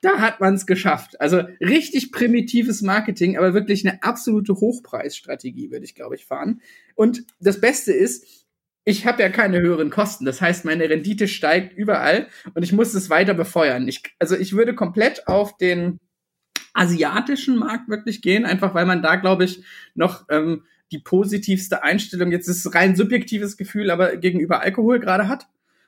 [0.00, 1.20] da hat man es geschafft.
[1.20, 6.60] Also richtig primitives Marketing, aber wirklich eine absolute Hochpreisstrategie, würde ich, glaube ich, fahren.
[6.94, 8.43] Und das Beste ist,
[8.84, 10.24] ich habe ja keine höheren Kosten.
[10.24, 13.88] Das heißt, meine Rendite steigt überall und ich muss es weiter befeuern.
[13.88, 16.00] Ich, also ich würde komplett auf den
[16.74, 19.62] asiatischen Markt wirklich gehen, einfach weil man da, glaube ich,
[19.94, 25.28] noch ähm, die positivste Einstellung, jetzt ist es rein subjektives Gefühl, aber gegenüber Alkohol gerade
[25.28, 25.46] hat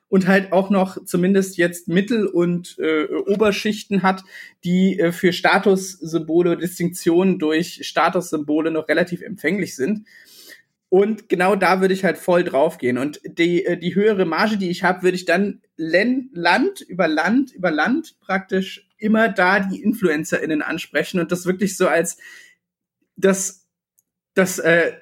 [0.09, 4.25] und halt auch noch zumindest jetzt Mittel- und äh, Oberschichten hat,
[4.65, 10.07] die äh, für Statussymbole, Distinktionen durch Statussymbole noch relativ empfänglich sind.
[10.89, 12.97] Und genau da würde ich halt voll draufgehen.
[12.99, 17.51] Und die, äh, die höhere Marge, die ich habe, würde ich dann Land über Land
[17.51, 22.17] über Land praktisch immer da die InfluencerInnen ansprechen und das wirklich so als
[23.17, 23.67] das,
[24.35, 24.93] das äh,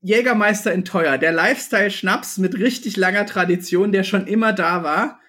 [0.00, 5.20] Jägermeister in teuer, der Lifestyle-Schnaps mit richtig langer Tradition, der schon immer da war,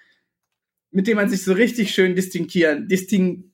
[0.90, 3.44] mit dem man sich so richtig schön distinguieren, distingu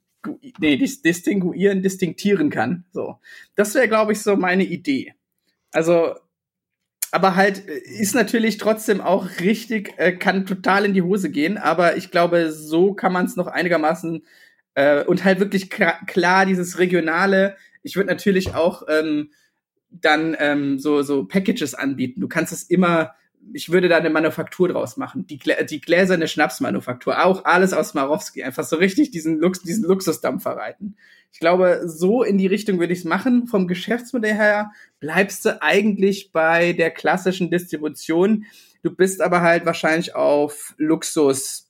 [0.59, 2.85] nee, dis distinguieren, distinktieren kann.
[2.93, 3.19] So.
[3.55, 5.15] Das wäre, glaube ich, so meine Idee.
[5.73, 6.15] Also,
[7.11, 11.59] aber halt äh, ist natürlich trotzdem auch richtig, äh, kann total in die Hose gehen,
[11.59, 14.25] aber ich glaube, so kann man es noch einigermaßen
[14.75, 17.57] äh, und halt wirklich klar dieses regionale.
[17.83, 19.31] Ich würde natürlich auch ähm,
[19.91, 22.21] dann ähm, so, so Packages anbieten.
[22.21, 23.15] Du kannst es immer,
[23.53, 25.27] ich würde da eine Manufaktur draus machen.
[25.27, 27.25] Die, Glä die gläserne Schnapsmanufaktur.
[27.25, 28.43] Auch alles aus Marowski.
[28.43, 30.97] Einfach so richtig diesen, Lux diesen Luxusdampfer reiten.
[31.33, 33.47] Ich glaube, so in die Richtung würde ich es machen.
[33.47, 38.47] Vom Geschäftsmodell her bleibst du eigentlich bei der klassischen Distribution.
[38.83, 41.67] Du bist aber halt wahrscheinlich auf Luxus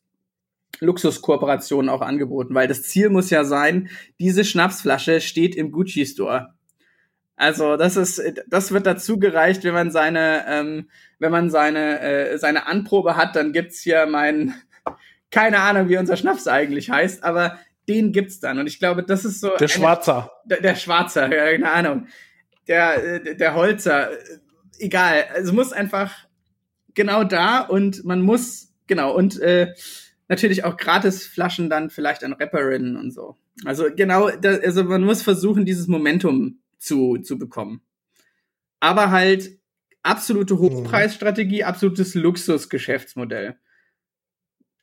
[0.82, 6.54] Luxuskooperationen auch angeboten, weil das Ziel muss ja sein, diese Schnapsflasche steht im Gucci Store.
[7.40, 12.36] Also das ist, das wird dazu gereicht, wenn man seine, ähm, wenn man seine, äh,
[12.36, 14.52] seine Anprobe hat, dann gibt's hier mein,
[15.30, 18.58] keine Ahnung, wie unser Schnaps eigentlich heißt, aber den gibt's dann.
[18.58, 19.56] Und ich glaube, das ist so.
[19.58, 20.30] Der Schwarzer.
[20.44, 22.08] Der, der Schwarzer, ja, keine Ahnung.
[22.68, 24.10] Der, äh, der Holzer,
[24.78, 25.24] egal.
[25.34, 26.26] Also muss einfach
[26.92, 29.72] genau da und man muss, genau, und äh,
[30.28, 33.38] natürlich auch Gratisflaschen dann vielleicht an Rapperinnen und so.
[33.64, 37.82] Also genau, da, also man muss versuchen, dieses Momentum zu, zu bekommen.
[38.80, 39.60] Aber halt
[40.02, 40.60] absolute mhm.
[40.60, 43.58] Hochpreisstrategie, absolutes Luxusgeschäftsmodell.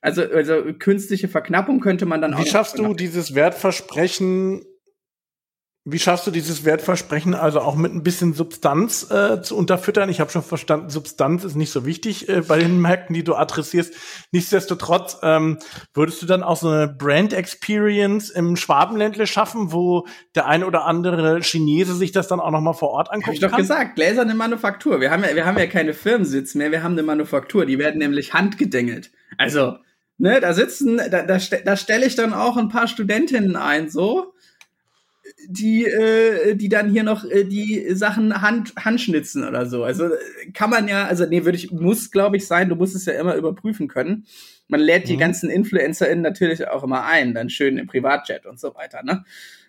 [0.00, 2.44] Also, also künstliche Verknappung könnte man dann Wie auch.
[2.44, 4.64] Wie schaffst du dieses Wertversprechen
[5.90, 10.08] wie schaffst du dieses Wertversprechen also auch mit ein bisschen Substanz äh, zu unterfüttern?
[10.10, 13.34] Ich habe schon verstanden, Substanz ist nicht so wichtig äh, bei den Märkten, die du
[13.34, 13.94] adressierst.
[14.30, 15.58] Nichtsdestotrotz ähm,
[15.94, 20.84] würdest du dann auch so eine Brand Experience im Schwabenländle schaffen, wo der ein oder
[20.84, 23.60] andere Chinese sich das dann auch noch mal vor Ort angucken hab ich doch kann?
[23.60, 25.00] gesagt, gläserne Manufaktur.
[25.00, 27.66] Wir haben ja, wir haben ja keine Firmensitz mehr, wir haben eine Manufaktur.
[27.66, 29.10] Die werden nämlich handgedengelt.
[29.36, 29.76] Also
[30.18, 34.34] ne, da sitzen, da, da, da stelle ich dann auch ein paar Studentinnen ein, so
[35.46, 39.84] die, äh, die dann hier noch äh, die Sachen hand, handschnitzen oder so.
[39.84, 42.96] Also äh, kann man ja, also nee, würde ich, muss, glaube ich, sein, du musst
[42.96, 44.26] es ja immer überprüfen können.
[44.66, 45.08] Man lädt mhm.
[45.08, 49.24] die ganzen InfluencerInnen natürlich auch immer ein, dann schön im Privatjet und so weiter, ne?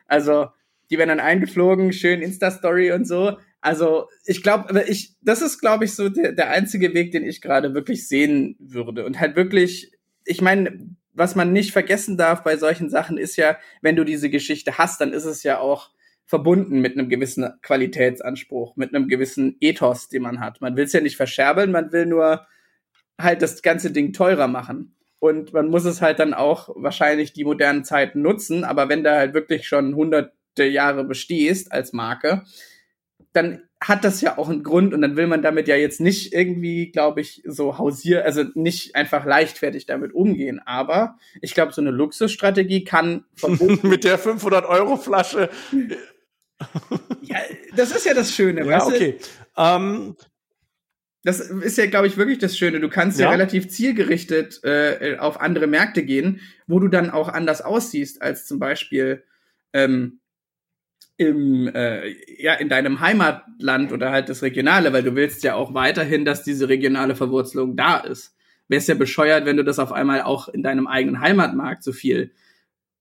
[0.07, 0.47] Also,
[0.89, 3.37] die werden dann eingeflogen, schön Insta-Story und so.
[3.61, 7.41] Also, ich glaube, ich, das ist, glaube ich, so der, der einzige Weg, den ich
[7.41, 9.05] gerade wirklich sehen würde.
[9.05, 9.91] Und halt wirklich,
[10.25, 14.29] ich meine, was man nicht vergessen darf bei solchen Sachen ist ja, wenn du diese
[14.29, 15.91] Geschichte hast, dann ist es ja auch
[16.25, 20.61] verbunden mit einem gewissen Qualitätsanspruch, mit einem gewissen Ethos, den man hat.
[20.61, 22.47] Man will es ja nicht verscherbeln, man will nur
[23.19, 24.95] halt das ganze Ding teurer machen.
[25.19, 29.17] Und man muss es halt dann auch wahrscheinlich die modernen Zeiten nutzen, aber wenn da
[29.17, 32.43] halt wirklich schon hunderte Jahre bestehst als Marke,
[33.33, 36.33] dann hat das ja auch einen Grund und dann will man damit ja jetzt nicht
[36.33, 40.59] irgendwie, glaube ich, so hausier, also nicht einfach leichtfertig damit umgehen.
[40.65, 43.23] Aber ich glaube, so eine Luxusstrategie kann
[43.83, 45.49] mit der 500 Euro Flasche.
[47.21, 47.37] ja,
[47.75, 48.65] das ist ja das Schöne.
[48.65, 49.17] Ja, okay.
[49.55, 50.17] Ähm,
[51.23, 52.81] das ist ja, glaube ich, wirklich das Schöne.
[52.81, 57.29] Du kannst ja, ja relativ zielgerichtet äh, auf andere Märkte gehen, wo du dann auch
[57.29, 59.23] anders aussiehst als zum Beispiel
[59.71, 60.19] ähm,
[61.19, 65.73] im, äh, ja, in deinem Heimatland oder halt das Regionale, weil du willst ja auch
[65.73, 68.33] weiterhin, dass diese regionale Verwurzelung da ist.
[68.69, 72.31] Wär's ja bescheuert, wenn du das auf einmal auch in deinem eigenen Heimatmarkt so viel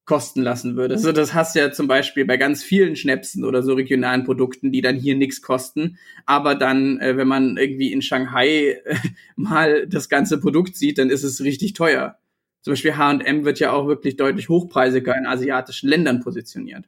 [0.05, 1.05] kosten lassen würdest.
[1.05, 4.73] Also das hast du ja zum Beispiel bei ganz vielen Schnäpsen oder so regionalen Produkten,
[4.73, 8.97] die dann hier nichts kosten, aber dann, äh, wenn man irgendwie in Shanghai äh,
[9.37, 12.19] mal das ganze Produkt sieht, dann ist es richtig teuer.
[12.63, 16.87] Zum Beispiel H&M wird ja auch wirklich deutlich hochpreisiger in asiatischen Ländern positioniert.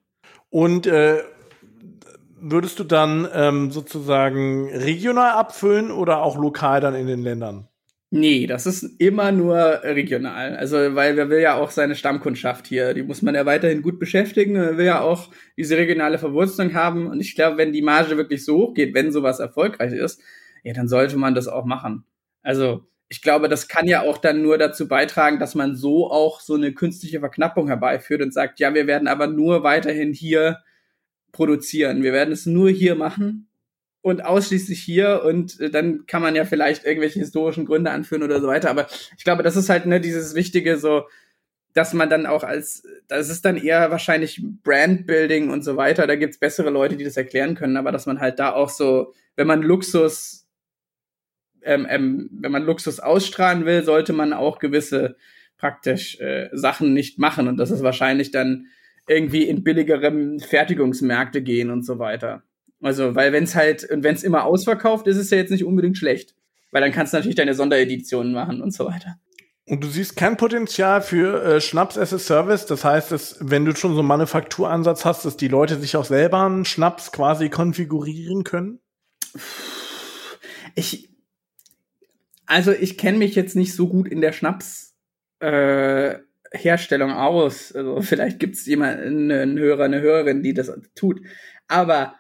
[0.51, 1.23] Und äh,
[2.41, 7.69] würdest du dann ähm, sozusagen regional abfüllen oder auch lokal dann in den Ländern?
[8.13, 10.57] Nee, das ist immer nur regional.
[10.57, 14.01] Also, weil wir will ja auch seine Stammkundschaft hier, die muss man ja weiterhin gut
[14.01, 14.55] beschäftigen.
[14.55, 17.07] Man will ja auch diese regionale Verwurzelung haben.
[17.07, 20.21] Und ich glaube, wenn die Marge wirklich so hoch geht, wenn sowas erfolgreich ist,
[20.65, 22.05] ja, dann sollte man das auch machen.
[22.43, 26.41] Also, ich glaube, das kann ja auch dann nur dazu beitragen, dass man so auch
[26.41, 30.61] so eine künstliche Verknappung herbeiführt und sagt, ja, wir werden aber nur weiterhin hier
[31.33, 32.05] produzieren.
[32.05, 33.49] Wir werden es nur hier machen
[34.01, 38.41] und ausschließlich hier und äh, dann kann man ja vielleicht irgendwelche historischen Gründe anführen oder
[38.41, 38.71] so weiter.
[38.71, 38.87] Aber
[39.19, 41.09] ich glaube, das ist halt ne, dieses Wichtige, so,
[41.73, 46.07] dass man dann auch als, das ist dann eher wahrscheinlich Brandbuilding und so weiter.
[46.07, 49.15] Da gibt's bessere Leute, die das erklären können, aber dass man halt da auch so,
[49.35, 50.40] wenn man Luxus,
[51.63, 55.17] ähm, ähm, wenn man Luxus ausstrahlen will, sollte man auch gewisse
[55.57, 57.49] praktisch äh, Sachen nicht machen.
[57.49, 58.67] Und das ist wahrscheinlich dann
[59.07, 62.43] irgendwie in billigeren Fertigungsmärkte gehen und so weiter.
[62.81, 65.65] Also, weil wenn es halt, und wenn es immer ausverkauft, ist es ja jetzt nicht
[65.65, 66.35] unbedingt schlecht.
[66.71, 69.17] Weil dann kannst du natürlich deine Sondereditionen machen und so weiter.
[69.67, 72.67] Und du siehst kein Potenzial für äh, Schnaps as a Service.
[72.67, 76.05] Das heißt, dass, wenn du schon so einen Manufakturansatz hast, dass die Leute sich auch
[76.05, 78.81] selber einen Schnaps quasi konfigurieren können?
[80.75, 81.10] Ich,
[82.51, 84.97] also ich kenne mich jetzt nicht so gut in der Schnaps
[85.39, 86.17] äh,
[86.51, 87.73] Herstellung aus.
[87.73, 91.21] Also vielleicht gibt es jemanden, einen Hörer, eine Hörerin, die das tut.
[91.69, 92.17] Aber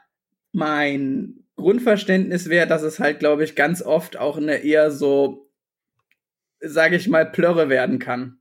[0.52, 5.50] mein Grundverständnis wäre, dass es halt, glaube ich, ganz oft auch eine eher so,
[6.60, 8.38] sage ich mal, Plörre werden kann.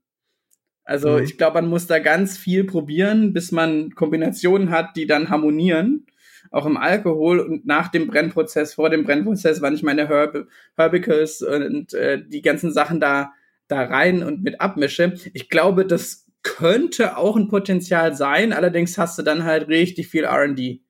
[0.83, 1.23] Also mhm.
[1.23, 6.05] ich glaube, man muss da ganz viel probieren, bis man Kombinationen hat, die dann harmonieren.
[6.51, 11.41] Auch im Alkohol und nach dem Brennprozess, vor dem Brennprozess, wann ich meine Herb Herbicals
[11.41, 13.33] und äh, die ganzen Sachen da,
[13.67, 15.13] da rein und mit abmische.
[15.33, 18.53] Ich glaube, das könnte auch ein Potenzial sein.
[18.53, 20.81] Allerdings hast du dann halt richtig viel R&D.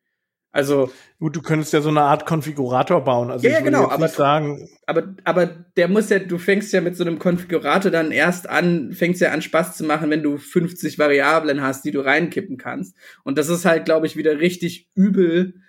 [0.51, 3.29] Also gut, du könntest ja so eine Art Konfigurator bauen.
[3.29, 6.95] Also ja, ja genau, aber sagen, aber aber der muss ja, du fängst ja mit
[6.95, 10.97] so einem Konfigurator dann erst an, fängst ja an Spaß zu machen, wenn du 50
[10.97, 12.95] Variablen hast, die du reinkippen kannst.
[13.23, 15.61] Und das ist halt, glaube ich, wieder richtig übel,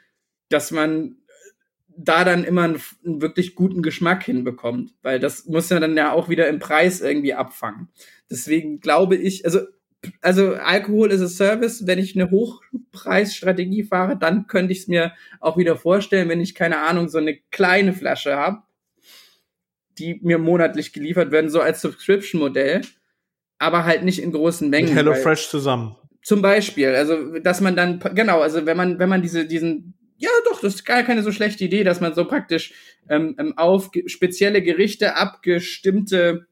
[0.49, 1.17] dass man
[2.03, 6.13] da dann immer einen, einen wirklich guten Geschmack hinbekommt, weil das muss ja dann ja
[6.13, 7.89] auch wieder im Preis irgendwie abfangen.
[8.31, 9.61] Deswegen glaube ich, also
[10.21, 11.87] also Alkohol ist a Service.
[11.87, 16.55] Wenn ich eine Hochpreisstrategie fahre, dann könnte ich es mir auch wieder vorstellen, wenn ich
[16.55, 18.63] keine Ahnung so eine kleine Flasche habe,
[19.99, 22.83] die mir monatlich geliefert werden, so als Subscription-Modell,
[23.59, 24.89] aber halt nicht in großen Mengen.
[24.89, 25.97] Mit HelloFresh zusammen.
[26.23, 30.29] Zum Beispiel, also dass man dann genau, also wenn man wenn man diese diesen ja,
[30.45, 32.75] doch, das ist gar keine so schlechte Idee, dass man so praktisch
[33.09, 36.47] ähm, ähm auf spezielle Gerichte abgestimmte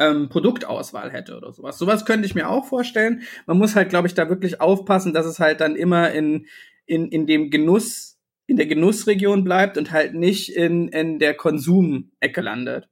[0.00, 1.78] ähm, Produktauswahl hätte oder sowas.
[1.78, 3.22] Sowas könnte ich mir auch vorstellen.
[3.46, 6.46] Man muss halt, glaube ich, da wirklich aufpassen, dass es halt dann immer in,
[6.86, 12.40] in, in dem Genuss, in der Genussregion bleibt und halt nicht in, in der Konsumecke
[12.40, 12.88] landet.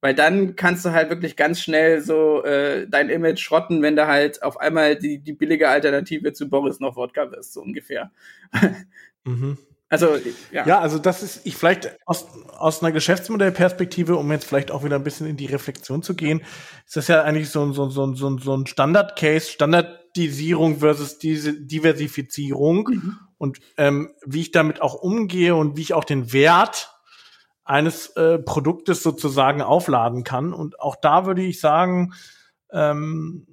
[0.00, 4.06] Weil dann kannst du halt wirklich ganz schnell so äh, dein Image schrotten, wenn du
[4.06, 8.10] halt auf einmal die, die billige Alternative zu Boris noch Wodka bist, so ungefähr.
[9.24, 9.58] Mhm.
[9.90, 10.16] Also,
[10.52, 10.66] ja.
[10.66, 12.26] Ja, also das ist, ich vielleicht aus,
[12.58, 16.42] aus einer Geschäftsmodellperspektive, um jetzt vielleicht auch wieder ein bisschen in die Reflexion zu gehen,
[16.86, 22.88] ist das ja eigentlich so, so, so, so, so ein Standard-Case, Standardisierung versus diese Diversifizierung
[22.88, 23.18] mhm.
[23.38, 26.94] und ähm, wie ich damit auch umgehe und wie ich auch den Wert
[27.64, 30.52] eines äh, Produktes sozusagen aufladen kann.
[30.52, 32.12] Und auch da würde ich sagen,
[32.72, 33.46] ähm,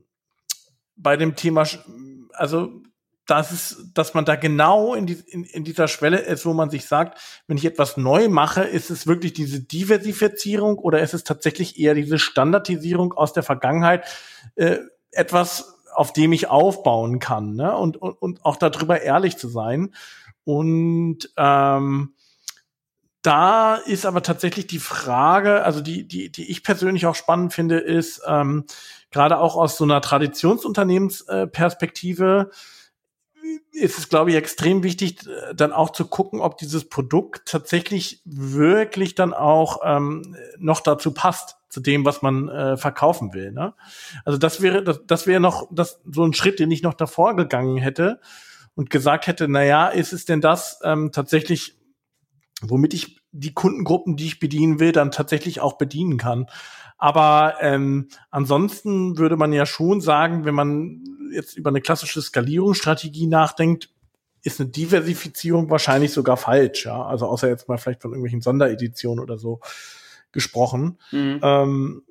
[0.98, 1.66] bei dem Thema,
[2.34, 2.82] also
[3.26, 6.70] dass, es, dass man da genau in, die, in, in dieser Schwelle ist, wo man
[6.70, 11.24] sich sagt, wenn ich etwas neu mache, ist es wirklich diese Diversifizierung oder ist es
[11.24, 14.06] tatsächlich eher diese Standardisierung aus der Vergangenheit,
[14.56, 14.78] äh,
[15.12, 17.76] etwas, auf dem ich aufbauen kann ne?
[17.76, 19.96] und, und, und auch darüber ehrlich zu sein.
[20.44, 22.16] Und ähm,
[23.26, 27.80] da ist aber tatsächlich die Frage, also die, die, die ich persönlich auch spannend finde,
[27.80, 28.66] ist ähm,
[29.10, 32.56] gerade auch aus so einer Traditionsunternehmensperspektive, äh,
[33.72, 35.20] ist es, glaube ich, extrem wichtig,
[35.56, 41.58] dann auch zu gucken, ob dieses Produkt tatsächlich wirklich dann auch ähm, noch dazu passt,
[41.70, 43.52] zu dem, was man äh, verkaufen will.
[43.52, 43.74] Ne?
[44.24, 47.36] Also das wäre, das, das wäre noch das, so ein Schritt, den ich noch davor
[47.36, 48.22] gegangen hätte
[48.76, 51.78] und gesagt hätte, na ja, ist es denn das ähm, tatsächlich,
[52.62, 56.46] womit ich die Kundengruppen, die ich bedienen will, dann tatsächlich auch bedienen kann.
[56.98, 63.28] Aber ähm, ansonsten würde man ja schon sagen, wenn man jetzt über eine klassische Skalierungsstrategie
[63.28, 63.90] nachdenkt,
[64.44, 67.04] ist eine Diversifizierung wahrscheinlich sogar falsch, ja.
[67.04, 69.60] Also außer jetzt mal vielleicht von irgendwelchen Sondereditionen oder so
[70.32, 71.00] gesprochen.
[71.12, 71.40] Mhm.
[71.42, 72.04] Ähm,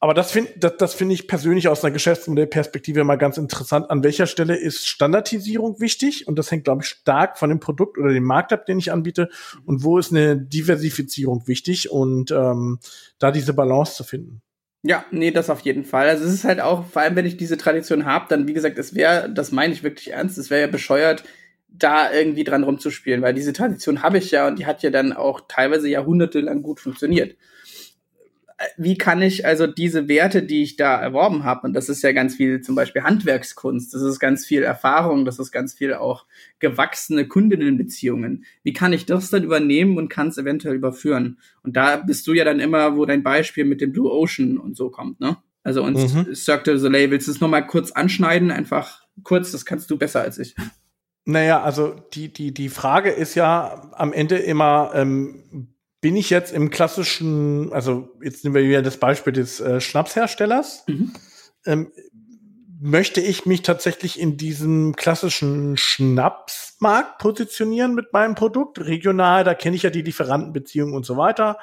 [0.00, 3.90] Aber das finde das, das finde ich persönlich aus einer Geschäftsmodellperspektive mal ganz interessant.
[3.90, 6.26] An welcher Stelle ist Standardisierung wichtig?
[6.26, 8.92] Und das hängt, glaube ich, stark von dem Produkt oder dem Markt ab, den ich
[8.92, 9.28] anbiete.
[9.64, 11.90] Und wo ist eine Diversifizierung wichtig?
[11.90, 12.78] Und ähm,
[13.18, 14.42] da diese Balance zu finden.
[14.88, 16.08] Ja, nee, das auf jeden Fall.
[16.08, 18.78] Also es ist halt auch, vor allem wenn ich diese Tradition habe, dann wie gesagt,
[18.78, 21.24] es wäre, das meine ich wirklich ernst, es wäre ja bescheuert,
[21.68, 25.12] da irgendwie dran rumzuspielen, weil diese Tradition habe ich ja und die hat ja dann
[25.12, 27.36] auch teilweise jahrhundertelang gut funktioniert
[28.78, 32.12] wie kann ich also diese Werte, die ich da erworben habe, und das ist ja
[32.12, 36.24] ganz viel zum Beispiel Handwerkskunst, das ist ganz viel Erfahrung, das ist ganz viel auch
[36.58, 38.44] gewachsene Kundinnenbeziehungen.
[38.62, 41.38] Wie kann ich das dann übernehmen und kann es eventuell überführen?
[41.62, 44.76] Und da bist du ja dann immer, wo dein Beispiel mit dem Blue Ocean und
[44.76, 45.36] so kommt, ne?
[45.62, 46.34] Also und mhm.
[46.34, 48.52] Cirque du Soleil, willst du es nochmal kurz anschneiden?
[48.52, 50.54] Einfach kurz, das kannst du besser als ich.
[51.24, 56.52] Naja, also die, die, die Frage ist ja am Ende immer, ähm, bin ich jetzt
[56.52, 60.84] im klassischen, also jetzt nehmen wir wieder das Beispiel des äh, Schnapsherstellers.
[60.86, 61.12] Mhm.
[61.64, 61.92] Ähm,
[62.78, 69.76] möchte ich mich tatsächlich in diesem klassischen Schnapsmarkt positionieren mit meinem Produkt, regional, da kenne
[69.76, 71.58] ich ja die Lieferantenbeziehungen und so weiter.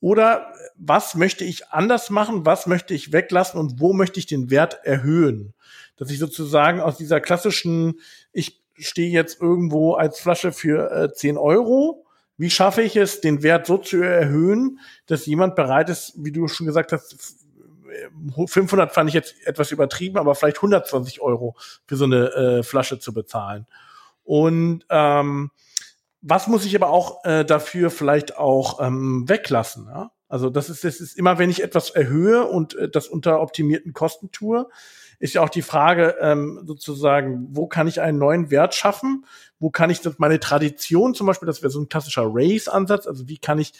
[0.00, 4.50] Oder was möchte ich anders machen, was möchte ich weglassen und wo möchte ich den
[4.50, 5.54] Wert erhöhen?
[5.96, 8.00] Dass ich sozusagen aus dieser klassischen,
[8.32, 12.05] ich stehe jetzt irgendwo als Flasche für äh, 10 Euro
[12.38, 16.48] wie schaffe ich es, den Wert so zu erhöhen, dass jemand bereit ist, wie du
[16.48, 17.46] schon gesagt hast,
[18.46, 21.56] 500 fand ich jetzt etwas übertrieben, aber vielleicht 120 Euro
[21.86, 23.66] für so eine äh, Flasche zu bezahlen.
[24.24, 25.50] Und ähm,
[26.20, 29.86] was muss ich aber auch äh, dafür vielleicht auch ähm, weglassen?
[29.86, 30.10] Ja?
[30.28, 33.92] Also das ist, das ist immer, wenn ich etwas erhöhe und äh, das unter optimierten
[33.92, 34.68] Kosten tue,
[35.18, 39.24] ist ja auch die Frage ähm, sozusagen, wo kann ich einen neuen Wert schaffen?
[39.58, 43.28] Wo kann ich das, meine Tradition zum Beispiel, das wäre so ein klassischer Race-Ansatz, also
[43.28, 43.72] wie kann ich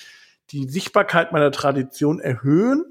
[0.51, 2.84] die Sichtbarkeit meiner Tradition erhöhen?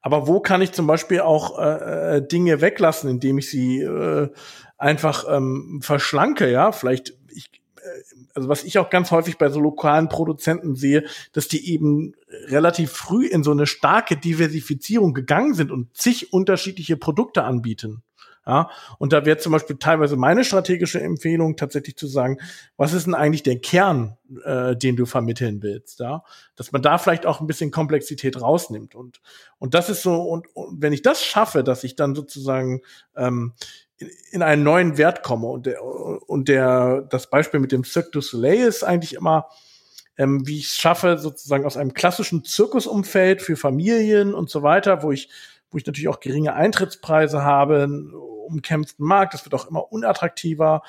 [0.00, 4.28] Aber wo kann ich zum Beispiel auch äh, äh Dinge weglassen, indem ich sie äh,
[4.76, 6.72] einfach ähm, verschlanke, ja?
[6.72, 7.14] Vielleicht, ich,
[8.34, 12.14] also was ich auch ganz häufig bei so lokalen Produzenten sehe, dass die eben
[12.46, 18.02] relativ früh in so eine starke Diversifizierung gegangen sind und zig unterschiedliche Produkte anbieten.
[18.44, 22.38] Ja, und da wäre zum Beispiel teilweise meine strategische Empfehlung tatsächlich zu sagen,
[22.76, 26.24] was ist denn eigentlich der Kern, äh, den du vermitteln willst, ja?
[26.56, 28.96] Dass man da vielleicht auch ein bisschen Komplexität rausnimmt.
[28.96, 29.20] Und,
[29.58, 32.80] und das ist so, und, und wenn ich das schaffe, dass ich dann sozusagen
[33.14, 33.52] ähm,
[34.02, 38.10] in, in einen neuen Wert komme und der, und der, das Beispiel mit dem Cirque
[38.12, 39.48] du Soleil ist eigentlich immer,
[40.16, 45.02] ähm, wie ich es schaffe, sozusagen aus einem klassischen Zirkusumfeld für Familien und so weiter,
[45.02, 45.30] wo ich,
[45.70, 47.88] wo ich natürlich auch geringe Eintrittspreise habe,
[48.46, 50.82] umkämpften Markt, das wird auch immer unattraktiver.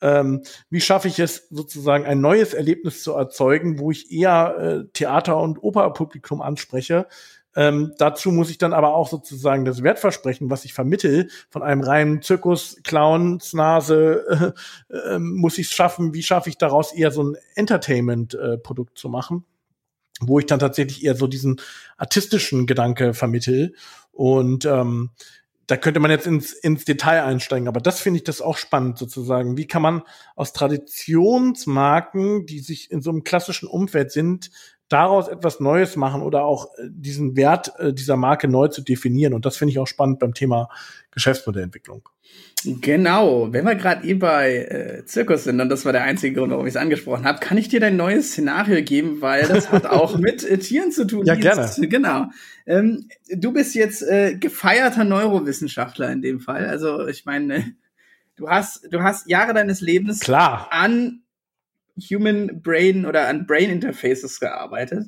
[0.00, 4.92] Ähm, wie schaffe ich es sozusagen ein neues Erlebnis zu erzeugen, wo ich eher äh,
[4.92, 7.08] Theater- und Opernpublikum anspreche,
[7.56, 11.80] ähm, dazu muss ich dann aber auch sozusagen das Wertversprechen, was ich vermittel, von einem
[11.80, 14.54] reinen Zirkus, Clownsnase,
[14.90, 19.00] äh, äh, muss ich es schaffen, wie schaffe ich daraus eher so ein Entertainment-Produkt äh,
[19.00, 19.44] zu machen,
[20.20, 21.60] wo ich dann tatsächlich eher so diesen
[21.96, 23.74] artistischen Gedanke vermittel.
[24.12, 25.10] Und ähm,
[25.68, 28.98] da könnte man jetzt ins, ins Detail einsteigen, aber das finde ich das auch spannend
[28.98, 29.58] sozusagen.
[29.58, 30.02] Wie kann man
[30.34, 34.50] aus Traditionsmarken, die sich in so einem klassischen Umfeld sind,
[34.88, 39.34] daraus etwas Neues machen oder auch äh, diesen Wert äh, dieser Marke neu zu definieren.
[39.34, 40.68] Und das finde ich auch spannend beim Thema
[41.10, 42.08] Geschäftsmodellentwicklung.
[42.64, 46.50] Genau, wenn wir gerade eh bei äh, Zirkus sind, und das war der einzige Grund,
[46.50, 49.86] warum ich es angesprochen habe, kann ich dir dein neues Szenario geben, weil das hat
[49.90, 51.24] auch mit äh, Tieren zu tun.
[51.24, 51.62] Ja, gerne.
[51.62, 52.26] Jetzt, genau.
[52.66, 56.66] Ähm, du bist jetzt äh, gefeierter Neurowissenschaftler in dem Fall.
[56.66, 57.74] Also ich meine,
[58.36, 60.68] du hast, du hast Jahre deines Lebens Klar.
[60.70, 61.22] an
[61.98, 65.06] Human Brain oder an Brain Interfaces gearbeitet.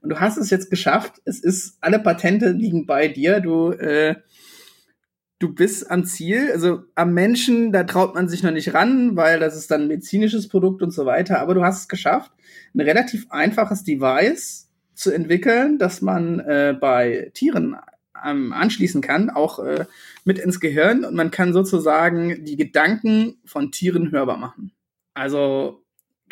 [0.00, 1.20] Und du hast es jetzt geschafft.
[1.24, 3.40] Es ist, alle Patente liegen bei dir.
[3.40, 4.16] Du, äh,
[5.38, 6.50] du bist am Ziel.
[6.52, 9.88] Also am Menschen, da traut man sich noch nicht ran, weil das ist dann ein
[9.88, 11.40] medizinisches Produkt und so weiter.
[11.40, 12.32] Aber du hast es geschafft,
[12.74, 17.76] ein relativ einfaches Device zu entwickeln, das man äh, bei Tieren
[18.24, 19.86] ähm, anschließen kann, auch äh,
[20.24, 21.04] mit ins Gehirn.
[21.04, 24.72] Und man kann sozusagen die Gedanken von Tieren hörbar machen.
[25.14, 25.81] Also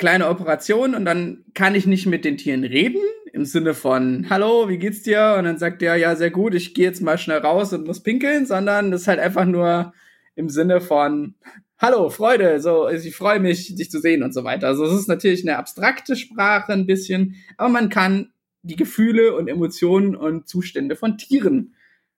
[0.00, 3.02] kleine Operation und dann kann ich nicht mit den Tieren reden,
[3.34, 5.36] im Sinne von, hallo, wie geht's dir?
[5.38, 8.02] Und dann sagt der, ja, sehr gut, ich gehe jetzt mal schnell raus und muss
[8.02, 9.92] pinkeln, sondern das ist halt einfach nur
[10.36, 11.34] im Sinne von,
[11.76, 14.68] hallo, Freude, so, ich freue mich, dich zu sehen und so weiter.
[14.68, 18.32] Also es ist natürlich eine abstrakte Sprache ein bisschen, aber man kann
[18.62, 21.74] die Gefühle und Emotionen und Zustände von Tieren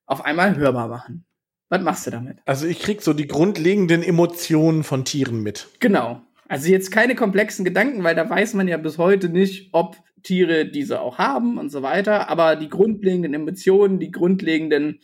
[0.06, 1.24] auf einmal hörbar machen.
[1.68, 2.38] Was machst du damit?
[2.44, 5.66] Also ich krieg so die grundlegenden Emotionen von Tieren mit.
[5.80, 6.22] Genau.
[6.52, 10.66] Also jetzt keine komplexen Gedanken, weil da weiß man ja bis heute nicht, ob Tiere
[10.66, 15.00] diese auch haben und so weiter, aber die grundlegenden Emotionen, die grundlegenden,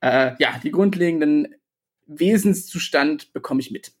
[0.00, 1.54] äh, ja, die grundlegenden
[2.08, 3.92] Wesenszustand bekomme ich mit.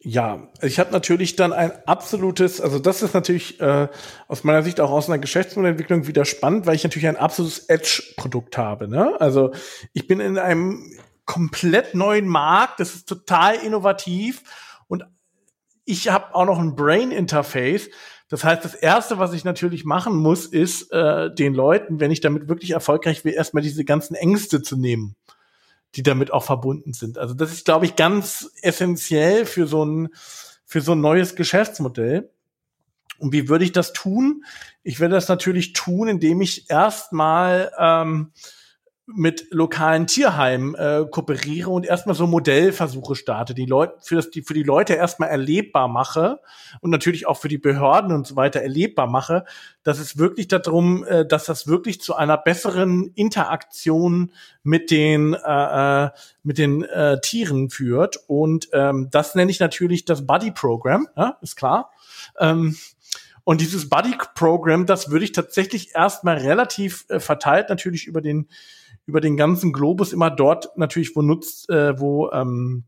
[0.00, 3.86] Ja, ich habe natürlich dann ein absolutes, also das ist natürlich äh,
[4.26, 8.58] aus meiner Sicht auch aus einer Geschäftsmodellentwicklung wieder spannend, weil ich natürlich ein absolutes Edge-Produkt
[8.58, 8.88] habe.
[8.88, 9.14] Ne?
[9.20, 9.52] Also
[9.92, 10.82] ich bin in einem
[11.26, 14.42] komplett neuen Markt, das ist total innovativ
[15.84, 17.90] ich habe auch noch ein Brain-Interface.
[18.28, 22.20] Das heißt, das Erste, was ich natürlich machen muss, ist äh, den Leuten, wenn ich
[22.20, 25.16] damit wirklich erfolgreich will, erstmal diese ganzen Ängste zu nehmen
[25.94, 27.18] die damit auch verbunden sind.
[27.18, 30.08] Also das ist, glaube ich, ganz essentiell für so ein,
[30.64, 32.30] für so ein neues Geschäftsmodell.
[33.18, 34.44] Und wie würde ich das tun?
[34.82, 38.32] Ich werde das natürlich tun, indem ich erstmal ähm,
[39.14, 44.42] mit lokalen Tierheimen äh, kooperiere und erstmal so Modellversuche starte, die Leute für das die
[44.42, 46.40] für die Leute erstmal erlebbar mache
[46.80, 49.44] und natürlich auch für die Behörden und so weiter erlebbar mache,
[49.82, 54.32] dass es wirklich darum, äh, dass das wirklich zu einer besseren Interaktion
[54.62, 56.10] mit den äh, äh,
[56.42, 61.38] mit den äh, Tieren führt und ähm, das nenne ich natürlich das Buddy Program, ja,
[61.40, 61.90] ist klar.
[62.38, 62.76] Ähm,
[63.44, 68.48] und dieses Buddy Program, das würde ich tatsächlich erstmal relativ äh, verteilt natürlich über den
[69.06, 72.84] über den ganzen Globus immer dort natürlich, wo nutzt, äh, wo ähm,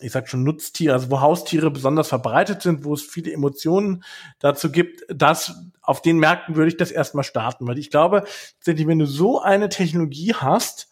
[0.00, 4.04] ich sag schon Nutztiere, also wo Haustiere besonders verbreitet sind, wo es viele Emotionen
[4.38, 8.24] dazu gibt, dass auf den Märkten würde ich das erstmal starten, weil ich glaube,
[8.64, 10.90] wenn du so eine Technologie hast,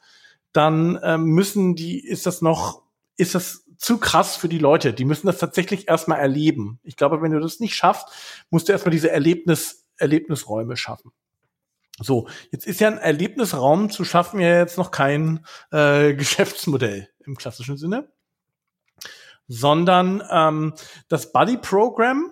[0.53, 2.83] dann ähm, müssen die, ist das noch,
[3.17, 4.93] ist das zu krass für die Leute.
[4.93, 6.79] Die müssen das tatsächlich erstmal erleben.
[6.85, 8.07] Ich glaube, wenn du das nicht schaffst,
[8.51, 11.11] musst du erstmal diese Erlebnis, Erlebnisräume schaffen.
[12.01, 17.37] So, jetzt ist ja ein Erlebnisraum zu schaffen ja jetzt noch kein äh, Geschäftsmodell im
[17.37, 18.11] klassischen Sinne,
[19.47, 20.75] sondern ähm,
[21.09, 22.31] das Buddy Program,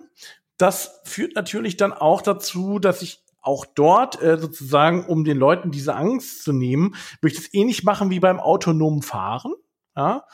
[0.57, 5.71] das führt natürlich dann auch dazu, dass ich auch dort äh, sozusagen, um den Leuten
[5.71, 9.53] diese Angst zu nehmen, würde ich das ähnlich machen wie beim autonomen Fahren.
[9.95, 10.25] Ja?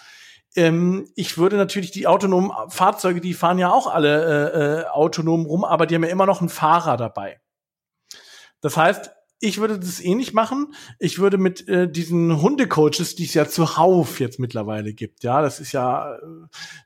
[0.55, 5.45] Ähm, ich würde natürlich die autonomen Fahrzeuge, die fahren ja auch alle äh, äh, autonom
[5.45, 7.39] rum, aber die haben ja immer noch einen Fahrer dabei.
[8.61, 10.73] Das heißt, ich würde das ähnlich machen.
[10.97, 15.59] Ich würde mit äh, diesen Hundecoaches, die es ja zuhauf jetzt mittlerweile gibt, ja, das
[15.59, 16.19] ist ja, äh,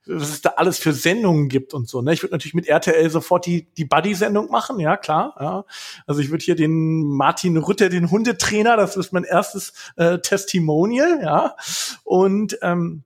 [0.06, 2.02] was es da alles für Sendungen gibt und so.
[2.02, 2.14] Ne?
[2.14, 5.36] Ich würde natürlich mit RTL sofort die die Buddy-Sendung machen, ja klar.
[5.40, 5.66] Ja.
[6.06, 11.22] Also ich würde hier den Martin Rütter, den Hundetrainer, das ist mein erstes äh, Testimonial,
[11.24, 11.56] ja.
[12.04, 13.04] Und ähm,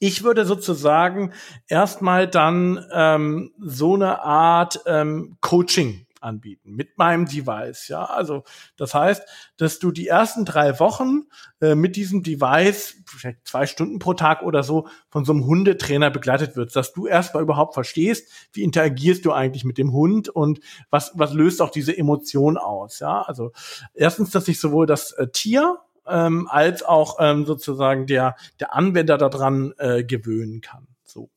[0.00, 1.32] ich würde sozusagen
[1.68, 7.88] erstmal dann ähm, so eine Art ähm, Coaching anbieten mit meinem Device.
[7.88, 8.44] Ja, also
[8.76, 9.22] das heißt,
[9.56, 11.24] dass du die ersten drei Wochen
[11.60, 16.10] äh, mit diesem Device, vielleicht zwei Stunden pro Tag oder so, von so einem Hundetrainer
[16.10, 20.60] begleitet wirst, dass du erstmal überhaupt verstehst, wie interagierst du eigentlich mit dem Hund und
[20.90, 23.00] was, was löst auch diese Emotion aus.
[23.00, 23.52] Ja, also
[23.94, 29.18] erstens, dass sich sowohl das äh, Tier ähm, als auch ähm, sozusagen der, der Anwender
[29.18, 30.88] daran äh, gewöhnen kann.
[31.04, 31.30] So.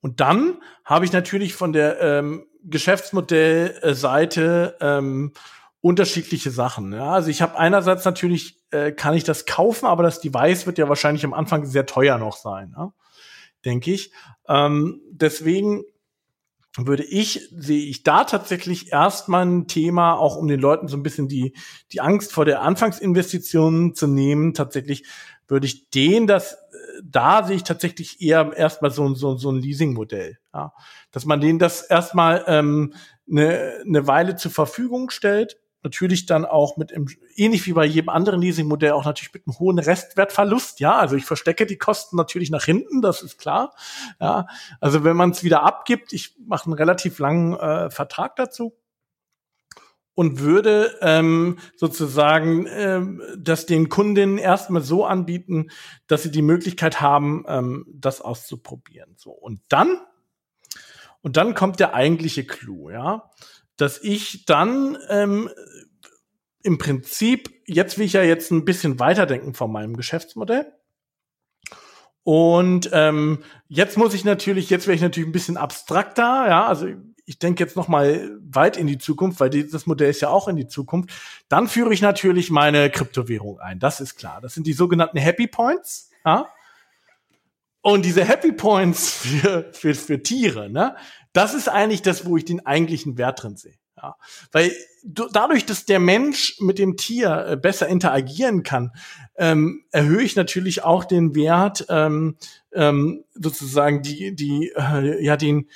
[0.00, 5.32] Und dann habe ich natürlich von der ähm, Geschäftsmodellseite ähm,
[5.80, 6.92] unterschiedliche Sachen.
[6.92, 7.12] Ja?
[7.12, 10.88] Also ich habe einerseits natürlich, äh, kann ich das kaufen, aber das Device wird ja
[10.88, 12.92] wahrscheinlich am Anfang sehr teuer noch sein, ja?
[13.64, 14.12] denke ich.
[14.48, 15.84] Ähm, deswegen
[16.76, 21.02] würde ich, sehe ich da tatsächlich erstmal ein Thema, auch um den Leuten so ein
[21.02, 21.54] bisschen die,
[21.92, 24.52] die Angst vor der Anfangsinvestition zu nehmen.
[24.52, 25.04] Tatsächlich
[25.48, 26.58] würde ich denen das
[27.04, 30.38] da sehe ich tatsächlich eher erstmal so, so, so ein Leasing-Modell.
[30.54, 30.72] Ja.
[31.10, 32.94] Dass man denen das erstmal ähm,
[33.30, 35.58] eine, eine Weile zur Verfügung stellt.
[35.82, 39.58] Natürlich dann auch mit im, ähnlich wie bei jedem anderen Leasing-Modell auch natürlich mit einem
[39.58, 40.80] hohen Restwertverlust.
[40.80, 43.74] Ja, also ich verstecke die Kosten natürlich nach hinten, das ist klar.
[44.20, 44.48] Ja,
[44.80, 48.74] also wenn man es wieder abgibt, ich mache einen relativ langen äh, Vertrag dazu
[50.16, 55.68] und würde ähm, sozusagen ähm, das den Kundinnen erstmal so anbieten,
[56.06, 59.14] dass sie die Möglichkeit haben, ähm, das auszuprobieren.
[59.16, 60.00] So und dann
[61.20, 63.30] und dann kommt der eigentliche Clou, ja,
[63.76, 65.50] dass ich dann ähm,
[66.62, 70.72] im Prinzip jetzt will ich ja jetzt ein bisschen weiterdenken von meinem Geschäftsmodell.
[72.22, 76.88] Und ähm, jetzt muss ich natürlich, jetzt wäre ich natürlich ein bisschen abstrakter, ja, also
[77.26, 80.46] ich denke jetzt noch mal weit in die Zukunft, weil dieses Modell ist ja auch
[80.46, 81.10] in die Zukunft.
[81.48, 83.80] Dann führe ich natürlich meine Kryptowährung ein.
[83.80, 84.40] Das ist klar.
[84.40, 86.10] Das sind die sogenannten Happy Points.
[86.24, 86.46] Ja?
[87.82, 90.96] Und diese Happy Points für, für, für Tiere, ne?
[91.32, 93.74] Das ist eigentlich das, wo ich den eigentlichen Wert drin sehe.
[94.02, 94.16] Ja,
[94.52, 94.72] weil
[95.04, 98.92] dadurch, dass der Mensch mit dem Tier äh, besser interagieren kann,
[99.36, 102.36] ähm, erhöhe ich natürlich auch den Wert, ähm,
[102.72, 105.68] ähm, sozusagen die, die, äh, ja, den,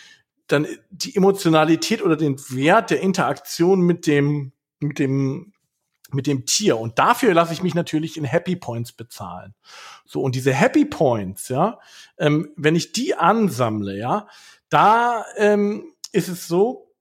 [0.53, 5.53] dann die Emotionalität oder den Wert der Interaktion mit dem, mit dem,
[6.13, 6.79] mit dem Tier.
[6.79, 9.55] Und dafür lasse ich mich natürlich in Happy Points bezahlen.
[10.05, 11.79] So, und diese Happy Points, ja,
[12.19, 14.27] ähm, wenn ich die ansammle, ja,
[14.69, 16.93] da ähm, ist es so,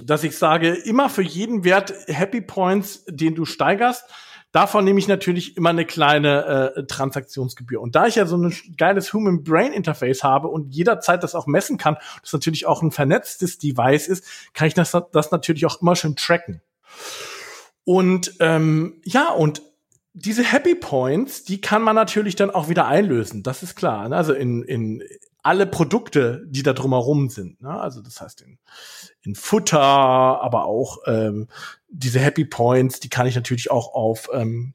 [0.00, 4.04] dass ich sage, immer für jeden Wert Happy Points, den du steigerst,
[4.52, 7.80] Davon nehme ich natürlich immer eine kleine äh, Transaktionsgebühr.
[7.80, 11.46] Und da ich ja so ein geiles Human Brain Interface habe und jederzeit das auch
[11.46, 14.24] messen kann, das natürlich auch ein vernetztes Device ist,
[14.54, 16.62] kann ich das, das natürlich auch immer schön tracken.
[17.84, 19.62] Und ähm, ja, und
[20.14, 23.42] diese Happy Points, die kann man natürlich dann auch wieder einlösen.
[23.42, 24.08] Das ist klar.
[24.08, 24.16] Ne?
[24.16, 25.02] Also in, in
[25.42, 27.62] alle Produkte, die da drumherum sind.
[27.62, 27.70] Ne?
[27.70, 28.58] Also das heißt in,
[29.22, 31.48] in Futter, aber auch ähm,
[31.88, 34.74] diese Happy Points, die kann ich natürlich auch auf ähm,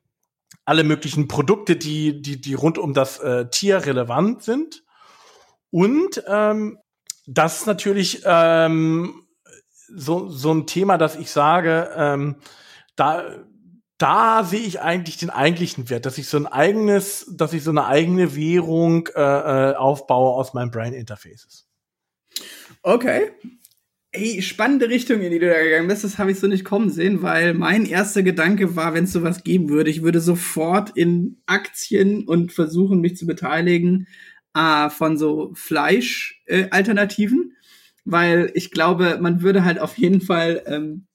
[0.65, 4.83] alle möglichen Produkte, die, die, die rund um das äh, Tier relevant sind.
[5.71, 6.79] Und ähm,
[7.25, 9.25] das ist natürlich ähm,
[9.87, 12.37] so, so ein Thema, dass ich sage, ähm,
[12.95, 13.23] da,
[13.97, 17.71] da sehe ich eigentlich den eigentlichen Wert, dass ich so ein eigenes, dass ich so
[17.71, 21.67] eine eigene Währung äh, äh aufbaue aus meinen Brain Interfaces.
[22.81, 23.31] Okay.
[24.15, 26.03] Ey, spannende Richtung, in die du da gegangen bist.
[26.03, 29.43] Das habe ich so nicht kommen sehen, weil mein erster Gedanke war, wenn es sowas
[29.43, 34.05] geben würde, ich würde sofort in Aktien und versuchen, mich zu beteiligen
[34.53, 37.55] äh, von so Fleisch-Alternativen, äh,
[38.05, 41.07] weil ich glaube, man würde halt auf jeden Fall ähm,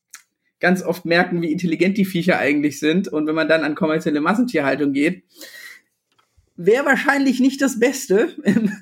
[0.58, 3.06] ganz oft merken, wie intelligent die Viecher eigentlich sind.
[3.06, 5.22] Und wenn man dann an kommerzielle Massentierhaltung geht,
[6.56, 8.34] wäre wahrscheinlich nicht das Beste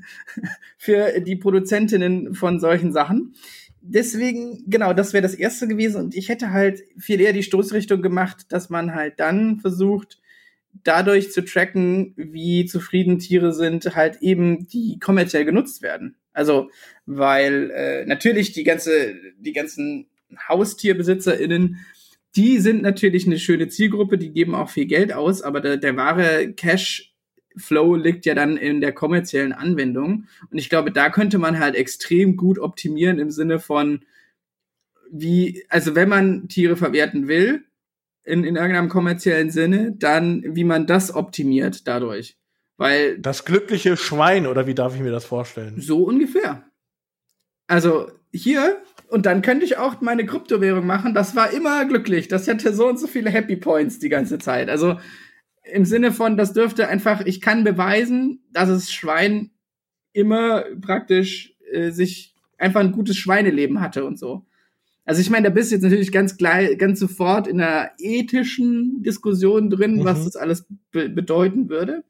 [0.79, 3.35] für die Produzentinnen von solchen Sachen.
[3.89, 6.05] Deswegen, genau, das wäre das erste gewesen.
[6.05, 10.21] Und ich hätte halt viel eher die Stoßrichtung gemacht, dass man halt dann versucht,
[10.83, 16.17] dadurch zu tracken, wie zufrieden Tiere sind, halt eben, die kommerziell genutzt werden.
[16.33, 16.71] Also,
[17.07, 20.07] weil äh, natürlich die ganze, die ganzen
[20.49, 21.79] HaustierbesitzerInnen,
[22.35, 25.97] die sind natürlich eine schöne Zielgruppe, die geben auch viel Geld aus, aber der, der
[25.97, 26.53] wahre
[27.57, 30.27] Cash-Flow liegt ja dann in der kommerziellen Anwendung.
[30.51, 34.05] Und ich glaube, da könnte man halt extrem gut optimieren im Sinne von,
[35.11, 37.65] wie, also wenn man Tiere verwerten will,
[38.25, 42.37] in, in irgendeinem kommerziellen Sinne, dann wie man das optimiert dadurch.
[42.77, 43.19] Weil.
[43.19, 45.81] Das glückliche Schwein, oder wie darf ich mir das vorstellen?
[45.81, 46.65] So ungefähr.
[47.69, 51.15] Also hier und dann könnte ich auch meine Kryptowährung machen.
[51.15, 52.27] Das war immer glücklich.
[52.27, 54.69] Das hätte so und so viele Happy Points die ganze Zeit.
[54.69, 54.99] Also
[55.73, 59.51] im Sinne von, das dürfte einfach, ich kann beweisen, dass das Schwein
[60.13, 64.47] immer praktisch äh, sich einfach ein gutes Schweineleben hatte und so.
[65.05, 69.03] Also ich meine, da bist du jetzt natürlich ganz gleich, ganz sofort in einer ethischen
[69.03, 70.05] Diskussion drin, mhm.
[70.05, 72.03] was das alles be bedeuten würde.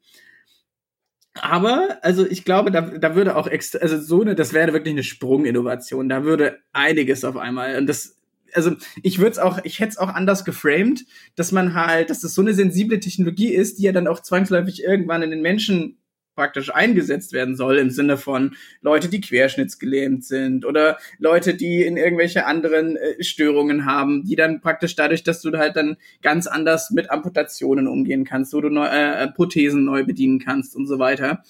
[1.35, 4.93] Aber, also ich glaube, da, da würde auch extra, also so eine, das wäre wirklich
[4.93, 6.09] eine Sprunginnovation.
[6.09, 7.77] Da würde einiges auf einmal.
[7.77, 8.17] Und das,
[8.53, 8.71] also
[9.03, 12.33] ich würde es auch, ich hätte es auch anders geframed, dass man halt, dass das
[12.33, 15.97] so eine sensible Technologie ist, die ja dann auch zwangsläufig irgendwann in den Menschen
[16.37, 21.97] praktisch eingesetzt werden soll im Sinne von Leute, die querschnittsgelähmt sind oder Leute, die in
[21.97, 26.91] irgendwelche anderen äh, Störungen haben, die dann praktisch dadurch, dass du halt dann ganz anders
[26.91, 31.43] mit Amputationen umgehen kannst, wo du neu, äh, Prothesen neu bedienen kannst und so weiter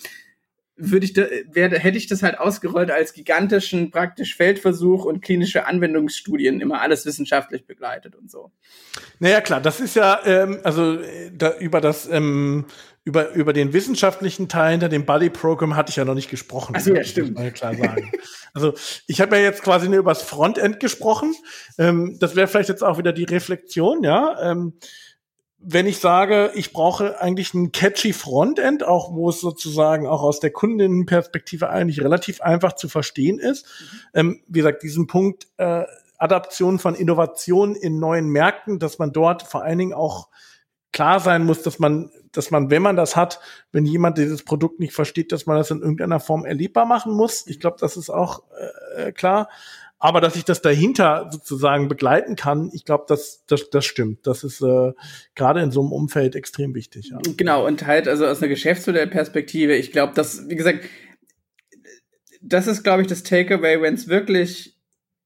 [0.77, 5.65] würde ich da, werde, hätte ich das halt ausgerollt als gigantischen praktisch Feldversuch und klinische
[5.65, 8.51] Anwendungsstudien, immer alles wissenschaftlich begleitet und so.
[9.19, 12.65] Naja, klar, das ist ja, ähm, also äh, da, über das ähm,
[13.07, 16.75] über, über den wissenschaftlichen Teil hinter dem Buddy Program hatte ich ja noch nicht gesprochen.
[16.75, 17.39] Also ja, stimmt.
[17.39, 18.11] Ja klar sagen.
[18.53, 18.73] also
[19.07, 21.33] ich habe ja jetzt quasi nur über das Frontend gesprochen.
[21.77, 24.35] Ähm, das wäre vielleicht jetzt auch wieder die Reflexion, ja.
[24.41, 24.73] Ähm,
[25.59, 30.39] wenn ich sage, ich brauche eigentlich ein catchy Frontend, auch wo es sozusagen auch aus
[30.39, 33.65] der Kundinnenperspektive eigentlich relativ einfach zu verstehen ist.
[33.65, 33.99] Mhm.
[34.13, 35.83] Ähm, wie gesagt, diesen Punkt äh,
[36.17, 40.29] Adaption von Innovationen in neuen Märkten, dass man dort vor allen Dingen auch
[40.91, 43.39] klar sein muss, dass man, dass man, wenn man das hat,
[43.71, 47.45] wenn jemand dieses Produkt nicht versteht, dass man das in irgendeiner Form erlebbar machen muss.
[47.47, 48.43] Ich glaube, das ist auch
[48.95, 49.49] äh, klar.
[49.99, 54.27] Aber dass ich das dahinter sozusagen begleiten kann, ich glaube, das, das, das stimmt.
[54.27, 54.93] Das ist äh,
[55.33, 57.09] gerade in so einem Umfeld extrem wichtig.
[57.09, 57.19] Ja.
[57.35, 60.85] Genau, und halt also aus einer Geschäftsmodellperspektive, ich glaube, dass, wie gesagt,
[62.41, 64.77] das ist, glaube ich, das Takeaway, wenn es wirklich,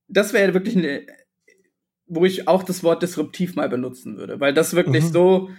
[0.07, 1.05] das wäre wirklich eine
[2.13, 5.11] wo ich auch das Wort disruptiv mal benutzen würde, weil das wirklich mhm.
[5.13, 5.49] so,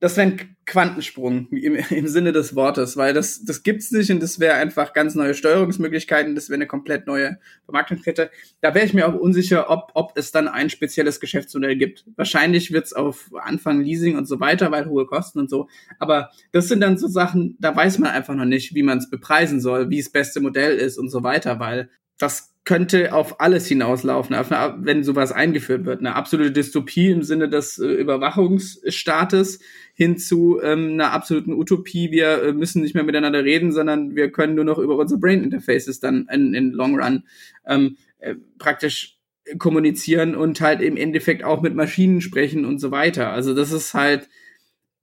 [0.00, 4.22] das wäre ein Quantensprung im, im, Sinne des Wortes, weil das, das gibt's nicht und
[4.22, 8.30] das wäre einfach ganz neue Steuerungsmöglichkeiten, das wäre eine komplett neue Vermarktungskette.
[8.60, 12.04] Da wäre ich mir auch unsicher, ob, ob es dann ein spezielles Geschäftsmodell gibt.
[12.16, 15.68] Wahrscheinlich wird's auf Anfang Leasing und so weiter, weil hohe Kosten und so.
[15.98, 19.10] Aber das sind dann so Sachen, da weiß man einfach noch nicht, wie man es
[19.10, 23.66] bepreisen soll, wie das beste Modell ist und so weiter, weil das könnte auf alles
[23.66, 24.36] hinauslaufen,
[24.84, 26.00] wenn sowas eingeführt wird.
[26.00, 29.60] Eine absolute Dystopie im Sinne des äh, Überwachungsstaates
[29.94, 32.10] hin zu ähm, einer absoluten Utopie.
[32.10, 35.42] Wir äh, müssen nicht mehr miteinander reden, sondern wir können nur noch über unsere Brain
[35.42, 37.24] Interfaces dann in, in Long Run
[37.64, 39.18] ähm, äh, praktisch
[39.58, 43.32] kommunizieren und halt im Endeffekt auch mit Maschinen sprechen und so weiter.
[43.32, 44.28] Also das ist halt,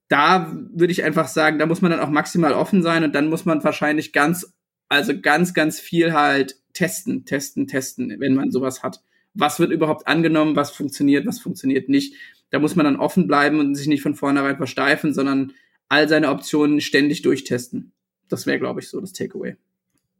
[0.07, 3.27] da würde ich einfach sagen, da muss man dann auch maximal offen sein und dann
[3.27, 4.53] muss man wahrscheinlich ganz,
[4.87, 9.01] also ganz, ganz viel halt testen, testen, testen, wenn man sowas hat.
[9.33, 12.13] Was wird überhaupt angenommen, was funktioniert, was funktioniert nicht.
[12.51, 15.53] Da muss man dann offen bleiben und sich nicht von vornherein versteifen, sondern
[15.89, 17.91] all seine Optionen ständig durchtesten.
[18.29, 19.55] Das wäre, glaube ich, so das Takeaway.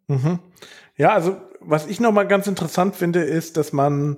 [0.08, 0.40] Mhm.
[0.98, 4.18] Ja, also was ich noch mal ganz interessant finde, ist, dass man,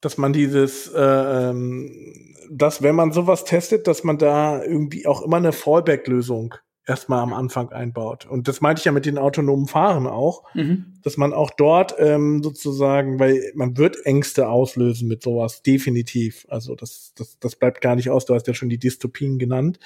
[0.00, 5.22] dass man dieses, äh, ähm, dass wenn man sowas testet, dass man da irgendwie auch
[5.22, 6.54] immer eine Fallback-Lösung
[6.86, 8.26] erstmal am Anfang einbaut.
[8.26, 10.94] Und das meinte ich ja mit den autonomen Fahren auch, mhm.
[11.02, 16.46] dass man auch dort ähm, sozusagen, weil man wird Ängste auslösen mit sowas, definitiv.
[16.48, 18.26] Also das, das, das bleibt gar nicht aus.
[18.26, 19.78] Du hast ja schon die Dystopien genannt.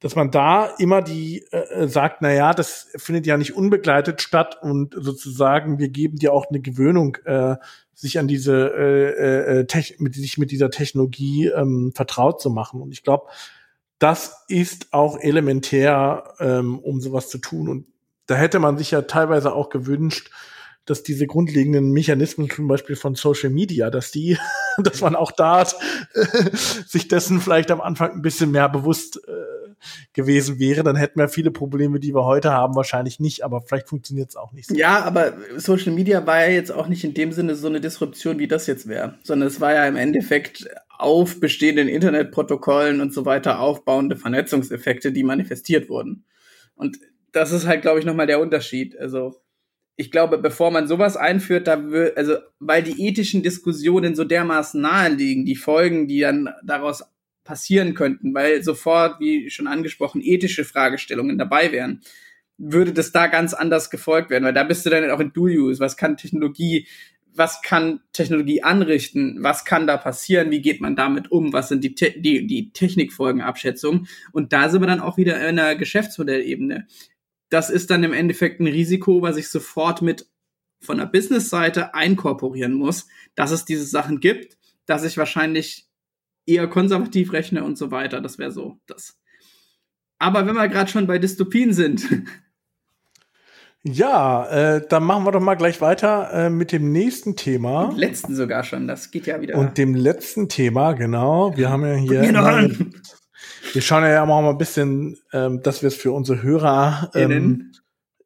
[0.00, 4.56] Dass man da immer die äh, sagt, na ja, das findet ja nicht unbegleitet statt
[4.62, 7.56] und sozusagen wir geben dir auch eine Gewöhnung, äh,
[7.94, 12.80] sich an diese äh, äh, mit sich mit dieser Technologie ähm, vertraut zu machen.
[12.80, 13.26] Und ich glaube,
[13.98, 17.68] das ist auch elementär, ähm, um sowas zu tun.
[17.68, 17.86] Und
[18.26, 20.30] da hätte man sich ja teilweise auch gewünscht,
[20.84, 24.38] dass diese grundlegenden Mechanismen zum Beispiel von Social Media, dass die,
[24.78, 25.66] dass man auch da
[26.86, 29.58] sich dessen vielleicht am Anfang ein bisschen mehr bewusst äh,
[30.12, 33.88] gewesen wäre, dann hätten wir viele Probleme, die wir heute haben, wahrscheinlich nicht, aber vielleicht
[33.88, 34.74] funktioniert es auch nicht so.
[34.74, 38.38] Ja, aber Social Media war ja jetzt auch nicht in dem Sinne so eine Disruption,
[38.38, 40.68] wie das jetzt wäre, sondern es war ja im Endeffekt
[40.98, 46.24] auf bestehenden Internetprotokollen und so weiter aufbauende Vernetzungseffekte, die manifestiert wurden.
[46.74, 46.98] Und
[47.32, 48.98] das ist halt, glaube ich, nochmal der Unterschied.
[48.98, 49.40] Also,
[49.96, 51.80] ich glaube, bevor man sowas einführt, da
[52.16, 57.04] also, weil die ethischen Diskussionen so dermaßen nahe liegen, die Folgen, die dann daraus
[57.44, 62.00] passieren könnten, weil sofort, wie schon angesprochen, ethische Fragestellungen dabei wären,
[62.58, 65.80] würde das da ganz anders gefolgt werden, weil da bist du dann auch in Dual-Use.
[65.80, 66.88] Was kann Technologie
[67.38, 71.84] was kann Technologie anrichten, was kann da passieren, wie geht man damit um, was sind
[71.84, 74.08] die, Te die, die Technikfolgenabschätzungen.
[74.32, 76.86] Und da sind wir dann auch wieder in einer Geschäftsmodellebene.
[77.48, 80.26] Das ist dann im Endeffekt ein Risiko, was ich sofort mit
[80.80, 85.86] von der Business-Seite einkorporieren muss, dass es diese Sachen gibt, dass ich wahrscheinlich
[86.46, 88.20] eher konservativ rechne und so weiter.
[88.20, 89.18] Das wäre so das.
[90.18, 92.08] Aber wenn wir gerade schon bei Dystopien sind,
[93.90, 97.88] Ja, äh, dann machen wir doch mal gleich weiter äh, mit dem nächsten Thema.
[97.88, 99.56] Dem letzten sogar schon, das geht ja wieder.
[99.56, 101.56] Und dem letzten Thema, genau.
[101.56, 102.32] Wir haben ja hier.
[102.32, 102.94] Noch an.
[103.72, 107.72] Wir schauen ja mal ein bisschen, ähm, dass wir es für unsere Hörer, ähm,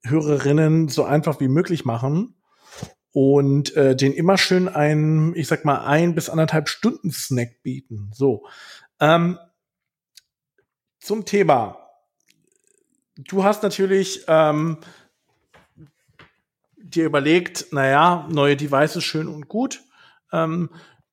[0.04, 2.34] Hörerinnen so einfach wie möglich machen
[3.12, 8.10] und äh, den immer schön einen, ich sag mal, ein bis anderthalb Stunden Snack bieten.
[8.12, 8.46] So.
[9.00, 9.38] Ähm,
[11.00, 11.78] zum Thema.
[13.16, 14.78] Du hast natürlich ähm,
[16.94, 19.82] dir überlegt, naja, neue Devices schön und gut.
[20.32, 20.70] Ähm,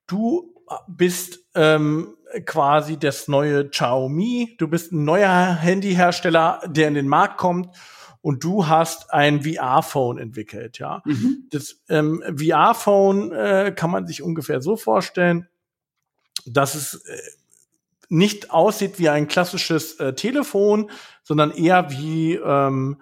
[0.07, 0.55] du
[0.87, 2.15] bist ähm,
[2.45, 4.55] quasi das neue Xiaomi.
[4.57, 7.75] Du bist ein neuer Handyhersteller, der in den Markt kommt
[8.21, 11.01] und du hast ein VR-Phone entwickelt, ja.
[11.05, 11.47] Mhm.
[11.51, 15.47] Das ähm, VR-Phone äh, kann man sich ungefähr so vorstellen,
[16.45, 17.17] dass es äh,
[18.09, 20.89] nicht aussieht wie ein klassisches äh, Telefon,
[21.23, 23.01] sondern eher wie ähm,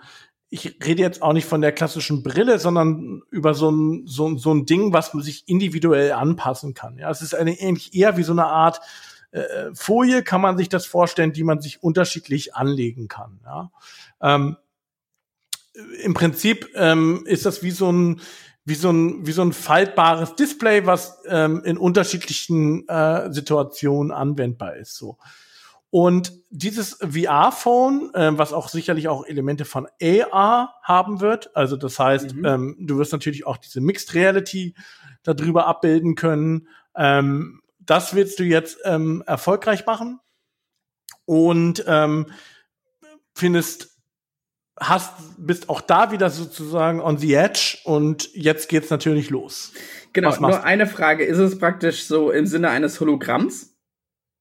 [0.50, 4.54] ich rede jetzt auch nicht von der klassischen Brille, sondern über so ein, so, so
[4.54, 6.98] ein Ding, was man sich individuell anpassen kann.
[6.98, 8.80] Ja, es ist eine, eigentlich eher wie so eine Art
[9.32, 9.44] äh,
[9.74, 13.40] Folie, kann man sich das vorstellen, die man sich unterschiedlich anlegen kann.
[13.44, 13.72] Ja.
[14.22, 14.58] Ähm,
[16.02, 18.22] Im Prinzip ähm, ist das wie so ein
[18.64, 24.78] wie so ein wie so ein faltbares Display, was ähm, in unterschiedlichen äh, Situationen anwendbar
[24.78, 24.96] ist.
[24.96, 25.18] So.
[25.90, 31.98] Und dieses VR-Phone, äh, was auch sicherlich auch Elemente von AR haben wird, also das
[31.98, 32.46] heißt, mhm.
[32.46, 34.76] ähm, du wirst natürlich auch diese Mixed Reality
[35.24, 36.68] darüber abbilden können.
[36.96, 40.20] Ähm, das willst du jetzt ähm, erfolgreich machen
[41.26, 42.28] und ähm,
[43.34, 43.98] findest
[44.80, 49.74] hast bist auch da wieder sozusagen on the edge und jetzt geht's natürlich los.
[50.14, 53.77] Genau, nur eine Frage, ist es praktisch so im Sinne eines Hologramms?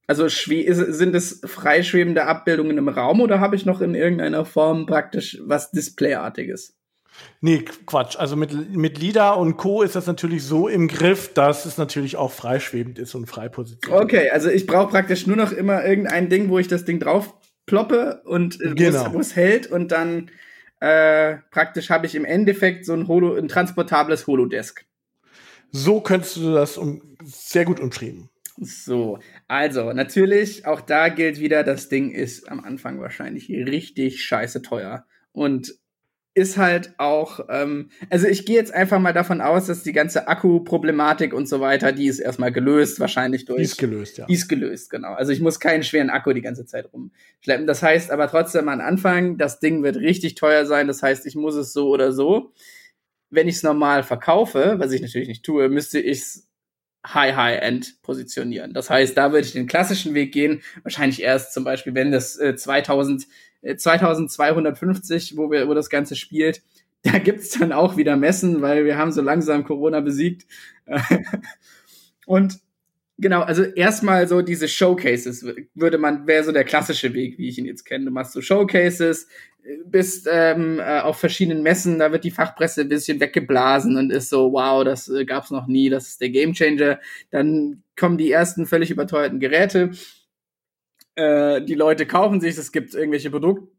[0.07, 5.39] Also sind es freischwebende Abbildungen im Raum oder habe ich noch in irgendeiner Form praktisch
[5.43, 6.77] was Displayartiges?
[7.41, 8.17] Nee, Quatsch.
[8.17, 9.83] Also mit, mit LIDA und Co.
[9.83, 14.03] ist das natürlich so im Griff, dass es natürlich auch freischwebend ist und frei positioniert.
[14.03, 17.35] Okay, also ich brauche praktisch nur noch immer irgendein Ding, wo ich das Ding drauf
[17.67, 19.13] ploppe und äh, genau.
[19.13, 20.31] wo es hält und dann
[20.81, 24.85] äh, praktisch habe ich im Endeffekt so ein, Holo, ein transportables Holodesk.
[25.73, 28.29] So könntest du das um, sehr gut umschreiben.
[28.59, 34.63] So, also natürlich, auch da gilt wieder, das Ding ist am Anfang wahrscheinlich richtig scheiße
[34.63, 35.07] teuer.
[35.33, 35.79] Und
[36.37, 40.29] ist halt auch, ähm, also ich gehe jetzt einfach mal davon aus, dass die ganze
[40.29, 43.57] Akku-Problematik und so weiter, die ist erstmal gelöst, wahrscheinlich durch.
[43.57, 44.27] Die ist gelöst, ja.
[44.27, 45.15] Die ist gelöst, genau.
[45.15, 47.67] Also ich muss keinen schweren Akku die ganze Zeit rumschleppen.
[47.67, 50.89] Das heißt aber trotzdem am Anfang, das Ding wird richtig teuer sein.
[50.89, 52.53] Das heißt, ich muss es so oder so.
[53.31, 56.49] Wenn ich es normal verkaufe, was ich natürlich nicht tue, müsste ich es
[57.15, 58.73] High-High-End positionieren.
[58.73, 60.63] Das heißt, da würde ich den klassischen Weg gehen.
[60.83, 63.27] Wahrscheinlich erst zum Beispiel, wenn das äh, 2000
[63.75, 66.63] 2250, wo wir, wo das Ganze spielt.
[67.03, 70.45] Da gibt's dann auch wieder Messen, weil wir haben so langsam Corona besiegt.
[72.27, 72.59] Und
[73.19, 77.59] genau, also erstmal so diese Showcases würde man, wäre so der klassische Weg, wie ich
[77.59, 78.07] ihn jetzt kenne.
[78.07, 79.29] Du machst so Showcases,
[79.85, 84.31] bist ähm, äh, auf verschiedenen Messen, da wird die Fachpresse ein bisschen weggeblasen und ist
[84.31, 87.01] so, wow, das äh, gab's noch nie, das ist der Gamechanger.
[87.31, 89.91] Dann kommen die ersten völlig überteuerten Geräte
[91.17, 93.31] äh, die Leute kaufen sich, es gibt irgendwelche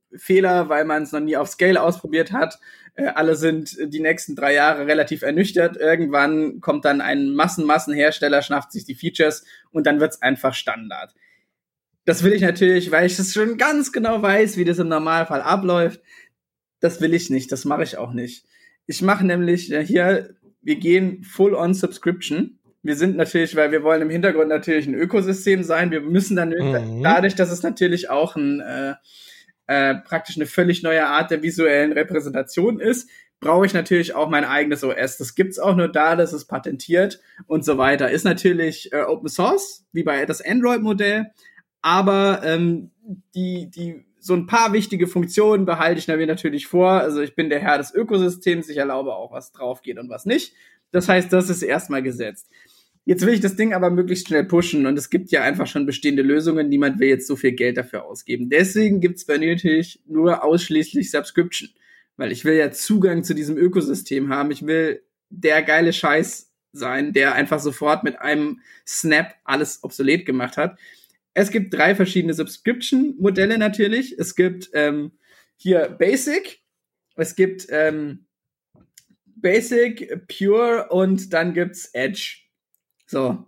[0.09, 2.59] Produktfehler, weil man es noch nie auf Scale ausprobiert hat.
[2.95, 5.77] Äh, alle sind die nächsten drei Jahre relativ ernüchtert.
[5.77, 11.13] Irgendwann kommt dann ein Massen-Massenhersteller, schnappt sich die Features und dann wird's einfach Standard.
[12.05, 15.41] Das will ich natürlich, weil ich es schon ganz genau weiß, wie das im Normalfall
[15.41, 16.01] abläuft.
[16.79, 18.45] Das will ich nicht, das mache ich auch nicht.
[18.85, 23.83] Ich mache nämlich ja, hier, wir gehen full on Subscription wir sind natürlich, weil wir
[23.83, 25.91] wollen im Hintergrund natürlich ein Ökosystem sein.
[25.91, 27.03] Wir müssen dann mhm.
[27.03, 28.93] dadurch, dass es natürlich auch ein äh,
[29.67, 33.09] äh, praktisch eine völlig neue Art der visuellen Repräsentation ist,
[33.39, 35.17] brauche ich natürlich auch mein eigenes OS.
[35.17, 38.09] Das gibt's auch nur da, das ist patentiert und so weiter.
[38.09, 41.31] Ist natürlich äh, Open Source, wie bei das Android-Modell,
[41.81, 42.91] aber ähm,
[43.35, 46.91] die, die so ein paar wichtige Funktionen behalte ich mir natürlich vor.
[46.91, 50.25] Also ich bin der Herr des Ökosystems, ich erlaube auch, was drauf geht und was
[50.25, 50.53] nicht.
[50.91, 52.49] Das heißt, das ist erstmal gesetzt.
[53.07, 55.85] Jetzt will ich das Ding aber möglichst schnell pushen und es gibt ja einfach schon
[55.85, 56.67] bestehende Lösungen.
[56.67, 58.49] Niemand will jetzt so viel Geld dafür ausgeben.
[58.49, 61.69] Deswegen gibt's bei natürlich nur ausschließlich Subscription,
[62.17, 64.51] weil ich will ja Zugang zu diesem Ökosystem haben.
[64.51, 70.57] Ich will der geile Scheiß sein, der einfach sofort mit einem Snap alles obsolet gemacht
[70.57, 70.77] hat.
[71.33, 74.19] Es gibt drei verschiedene Subscription-Modelle natürlich.
[74.19, 75.13] Es gibt ähm,
[75.55, 76.59] hier Basic,
[77.15, 78.25] es gibt ähm,
[79.23, 82.46] Basic, Pure und dann gibt's Edge.
[83.07, 83.45] So.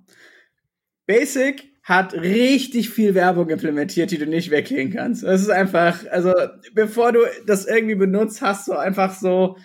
[1.05, 5.23] Basic hat richtig viel Werbung implementiert, die du nicht weglegen kannst.
[5.23, 6.33] Das ist einfach, also
[6.73, 9.57] bevor du das irgendwie benutzt, hast du einfach so,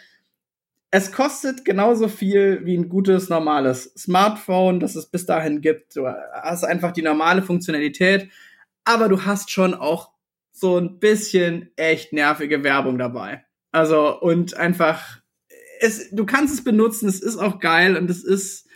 [0.91, 5.97] es kostet genauso viel wie ein gutes normales Smartphone, das es bis dahin gibt.
[5.97, 8.31] Du hast einfach die normale Funktionalität,
[8.85, 10.13] aber du hast schon auch
[10.51, 13.45] so ein bisschen echt nervige Werbung dabei.
[13.71, 15.21] Also und einfach,
[15.81, 18.67] es, du kannst es benutzen, es ist auch geil und es ist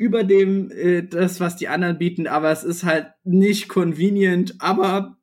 [0.00, 5.18] über dem äh, das, was die anderen bieten, aber es ist halt nicht convenient, aber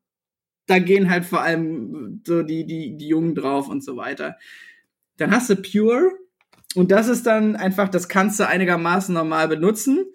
[0.68, 4.38] da gehen halt vor allem so die, die, die Jungen drauf und so weiter.
[5.18, 6.12] Dann hast du Pure
[6.76, 10.06] und das ist dann einfach, das kannst du einigermaßen normal benutzen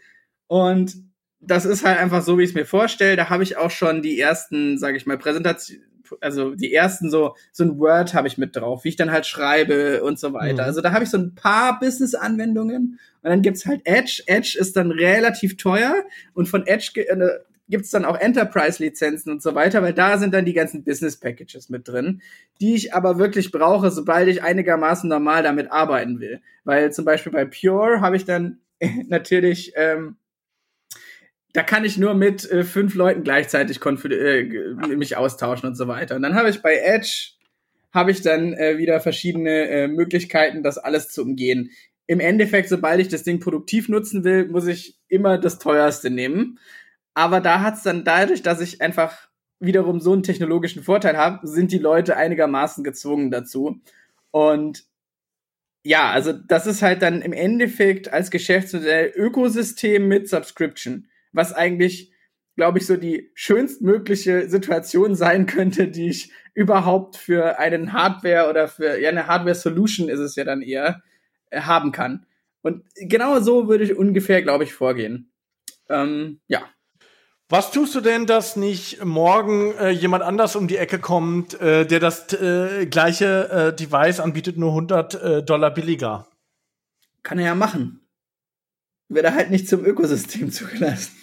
[0.46, 0.94] und
[1.40, 3.16] das ist halt einfach so, wie ich es mir vorstelle.
[3.16, 5.84] Da habe ich auch schon die ersten, sage ich mal, Präsentationen,
[6.20, 9.26] also die ersten so, so ein Word habe ich mit drauf, wie ich dann halt
[9.26, 10.62] schreibe und so weiter.
[10.62, 10.68] Mhm.
[10.68, 14.22] Also da habe ich so ein paar Business-Anwendungen und dann gibt's halt Edge.
[14.26, 15.94] Edge ist dann relativ teuer
[16.34, 20.44] und von Edge äh, gibt's dann auch Enterprise-Lizenzen und so weiter, weil da sind dann
[20.44, 22.20] die ganzen Business-Packages mit drin,
[22.60, 26.40] die ich aber wirklich brauche, sobald ich einigermaßen normal damit arbeiten will.
[26.64, 28.58] Weil zum Beispiel bei Pure habe ich dann
[29.08, 30.16] natürlich ähm,
[31.52, 34.44] da kann ich nur mit äh, fünf Leuten gleichzeitig äh,
[34.96, 36.16] mich austauschen und so weiter.
[36.16, 37.32] Und dann habe ich bei Edge
[37.92, 41.70] habe ich dann äh, wieder verschiedene äh, Möglichkeiten, das alles zu umgehen.
[42.06, 46.58] Im Endeffekt, sobald ich das Ding produktiv nutzen will, muss ich immer das teuerste nehmen.
[47.14, 49.28] Aber da hat es dann dadurch, dass ich einfach
[49.60, 53.80] wiederum so einen technologischen Vorteil habe, sind die Leute einigermaßen gezwungen dazu.
[54.30, 54.84] Und
[55.84, 62.12] ja, also das ist halt dann im Endeffekt als Geschäftsmodell Ökosystem mit Subscription was eigentlich,
[62.56, 68.68] glaube ich, so die schönstmögliche Situation sein könnte, die ich überhaupt für einen Hardware oder
[68.68, 71.02] für ja eine Hardware Solution ist es ja dann eher
[71.50, 72.26] äh, haben kann.
[72.62, 75.32] Und genau so würde ich ungefähr, glaube ich, vorgehen.
[75.88, 76.62] Ähm, ja.
[77.48, 81.84] Was tust du denn, dass nicht morgen äh, jemand anders um die Ecke kommt, äh,
[81.84, 86.28] der das äh, gleiche äh, Device anbietet, nur 100 äh, Dollar billiger?
[87.22, 88.08] Kann er ja machen.
[89.08, 91.14] Wird er halt nicht zum Ökosystem zugelassen.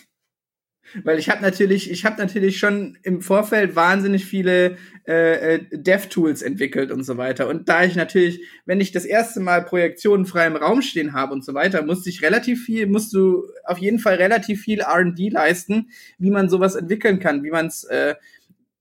[1.04, 4.78] Weil ich habe natürlich, ich habe natürlich schon im Vorfeld wahnsinnig viele
[5.08, 7.48] äh, äh, Dev-Tools entwickelt und so weiter.
[7.48, 11.34] Und da ich natürlich, wenn ich das erste Mal Projektionen frei im Raum stehen habe
[11.34, 15.30] und so weiter, musste ich relativ viel, musst du auf jeden Fall relativ viel R&D
[15.30, 18.16] leisten, wie man sowas entwickeln kann, wie man es, äh,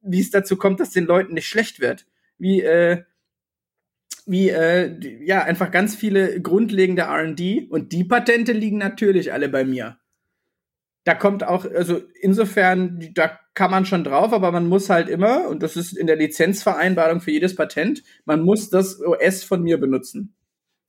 [0.03, 2.07] wie es dazu kommt, dass den Leuten nicht schlecht wird,
[2.39, 3.03] wie äh,
[4.27, 9.65] wie äh, ja einfach ganz viele grundlegende R&D und die Patente liegen natürlich alle bei
[9.65, 9.99] mir
[11.05, 15.49] da kommt auch, also insofern, da kann man schon drauf, aber man muss halt immer,
[15.49, 19.79] und das ist in der Lizenzvereinbarung für jedes Patent, man muss das OS von mir
[19.79, 20.35] benutzen.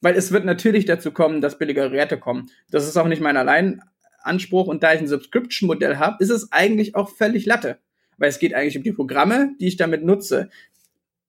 [0.01, 2.49] Weil es wird natürlich dazu kommen, dass billigere Werte kommen.
[2.69, 4.67] Das ist auch nicht mein Alleinanspruch.
[4.67, 7.79] Und da ich ein Subscription-Modell habe, ist es eigentlich auch völlig Latte.
[8.17, 10.49] Weil es geht eigentlich um die Programme, die ich damit nutze.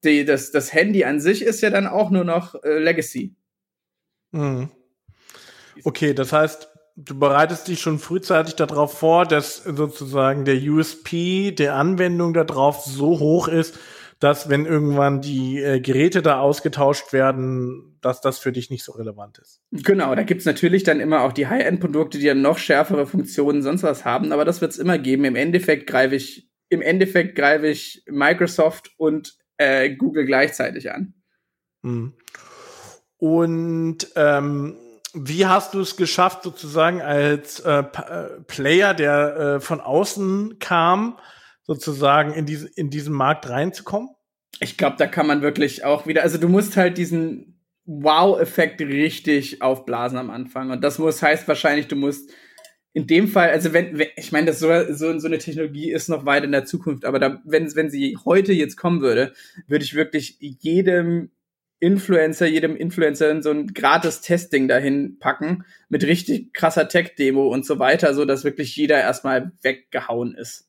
[0.05, 3.35] Die, das, das Handy an sich ist ja dann auch nur noch äh, Legacy.
[4.31, 4.71] Mhm.
[5.83, 11.75] Okay, das heißt, du bereitest dich schon frühzeitig darauf vor, dass sozusagen der USP der
[11.75, 13.79] Anwendung darauf so hoch ist,
[14.21, 18.93] dass wenn irgendwann die äh, Geräte da ausgetauscht werden, dass das für dich nicht so
[18.93, 19.63] relevant ist.
[19.73, 23.83] Genau, da gibt's natürlich dann immer auch die High-End-Produkte, die dann noch schärfere Funktionen sonst
[23.83, 25.25] was haben, aber das wird's immer geben.
[25.25, 31.15] Im Endeffekt greife ich, im Endeffekt greife ich Microsoft und äh, Google gleichzeitig an.
[31.83, 32.13] Hm.
[33.17, 34.77] Und ähm,
[35.15, 41.19] wie hast du es geschafft, sozusagen als äh, äh, Player, der äh, von außen kam,
[41.63, 44.11] sozusagen in, diese, in diesen Markt reinzukommen?
[44.61, 49.63] Ich glaube, da kann man wirklich auch wieder, also du musst halt diesen Wow-Effekt richtig
[49.63, 50.71] aufblasen am Anfang.
[50.71, 52.31] Und das muss heißt wahrscheinlich, du musst
[52.93, 56.09] in dem Fall, also wenn, wenn ich meine, das so, so, so eine Technologie ist
[56.09, 59.33] noch weit in der Zukunft, aber da, wenn, wenn sie heute jetzt kommen würde,
[59.67, 61.31] würde ich wirklich jedem
[61.81, 67.79] Influencer, jedem Influencer so ein gratis Testing dahin packen mit richtig krasser Tech-Demo und so
[67.79, 70.69] weiter, so dass wirklich jeder erstmal weggehauen ist.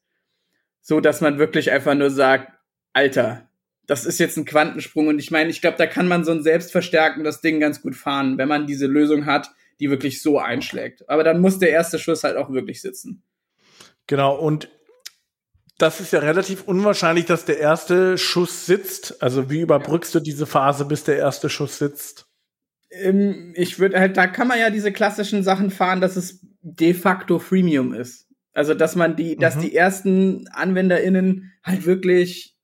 [0.81, 2.53] So dass man wirklich einfach nur sagt,
[2.93, 3.49] Alter,
[3.87, 6.43] das ist jetzt ein Quantensprung und ich meine, ich glaube, da kann man so ein
[6.43, 9.51] selbstverstärkendes Ding ganz gut fahren, wenn man diese Lösung hat,
[9.81, 11.09] die wirklich so einschlägt.
[11.09, 13.23] Aber dann muss der erste Schuss halt auch wirklich sitzen.
[14.07, 14.69] Genau, und
[15.81, 19.21] das ist ja relativ unwahrscheinlich, dass der erste Schuss sitzt.
[19.21, 22.27] Also wie überbrückst du diese Phase, bis der erste Schuss sitzt?
[22.91, 26.93] Ähm, ich würde halt, da kann man ja diese klassischen Sachen fahren, dass es de
[26.93, 28.27] facto Freemium ist.
[28.53, 29.39] Also dass man die, mhm.
[29.39, 32.55] dass die ersten AnwenderInnen halt wirklich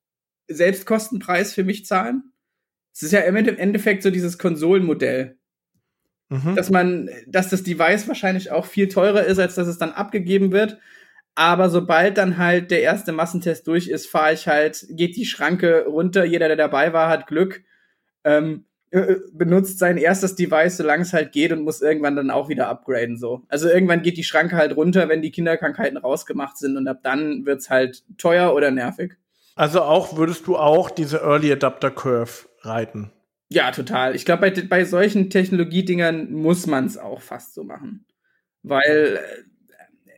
[0.47, 2.33] Selbstkostenpreis für mich zahlen.
[2.93, 5.37] Es ist ja im Endeffekt so dieses Konsolenmodell.
[6.29, 6.55] Mhm.
[6.55, 10.51] Dass man, dass das Device wahrscheinlich auch viel teurer ist, als dass es dann abgegeben
[10.51, 10.77] wird.
[11.37, 15.85] Aber sobald dann halt der erste Massentest durch ist, fahre ich halt, geht die Schranke
[15.85, 16.25] runter.
[16.25, 17.63] Jeder, der dabei war, hat Glück.
[18.23, 22.31] Ähm, äh, äh, benutzt sein erstes Device, solange es halt geht und muss irgendwann dann
[22.31, 23.43] auch wieder upgraden so.
[23.49, 27.45] Also irgendwann geht die Schranke halt runter, wenn die Kinderkrankheiten rausgemacht sind und ab dann
[27.45, 29.13] wird's halt teuer oder nervig.
[29.55, 33.11] Also auch würdest du auch diese Early Adapter Curve reiten?
[33.49, 34.15] Ja, total.
[34.15, 38.07] Ich glaube, bei, bei solchen Technologiedingern muss man's auch fast so machen.
[38.63, 39.43] Weil äh,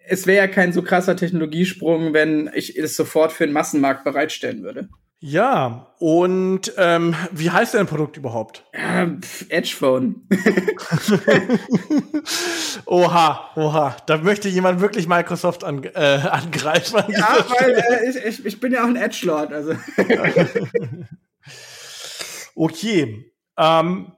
[0.10, 4.64] es wäre ja kein so krasser Technologiesprung, wenn ich es sofort für den Massenmarkt bereitstellen
[4.64, 4.90] würde.
[5.22, 8.64] Ja, und ähm, wie heißt dein Produkt überhaupt?
[8.74, 10.26] Ja, pf, Edge Phone.
[12.86, 13.98] oha, oha.
[14.06, 17.02] Da möchte jemand wirklich Microsoft an, äh, angreifen.
[17.02, 19.52] An ja, weil äh, ich, ich, ich bin ja auch ein Edge-Lord.
[19.52, 19.74] Also.
[22.56, 23.34] okay.
[23.58, 24.14] Ähm,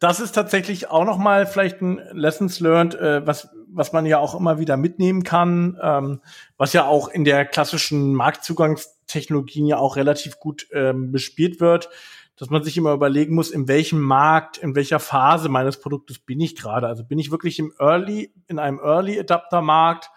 [0.00, 4.18] das ist tatsächlich auch noch mal vielleicht ein Lessons learned, äh, was was man ja
[4.18, 6.20] auch immer wieder mitnehmen kann, ähm,
[6.56, 11.88] was ja auch in der klassischen Marktzugangstechnologien ja auch relativ gut ähm, bespielt wird,
[12.36, 16.40] dass man sich immer überlegen muss, in welchem Markt, in welcher Phase meines Produktes bin
[16.40, 16.86] ich gerade.
[16.86, 20.10] Also bin ich wirklich im Early, in einem Early Adapter Markt,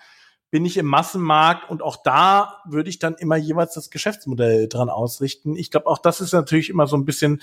[0.49, 4.89] bin ich im Massenmarkt und auch da würde ich dann immer jeweils das Geschäftsmodell dran
[4.89, 5.55] ausrichten.
[5.55, 7.41] Ich glaube, auch das ist natürlich immer so ein bisschen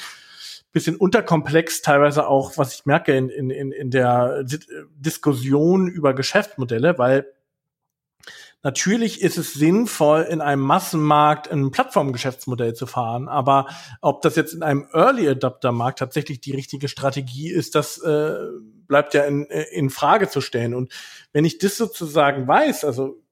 [0.72, 7.26] bisschen unterkomplex, teilweise auch, was ich merke in, in, in der Diskussion über Geschäftsmodelle, weil
[8.62, 13.66] Natürlich ist es sinnvoll, in einem Massenmarkt ein Plattformgeschäftsmodell zu fahren, aber
[14.02, 18.34] ob das jetzt in einem Early Adapter Markt tatsächlich die richtige Strategie ist, das äh,
[18.86, 20.74] bleibt ja in, in Frage zu stellen.
[20.74, 20.92] Und
[21.32, 23.22] wenn ich das sozusagen weiß, also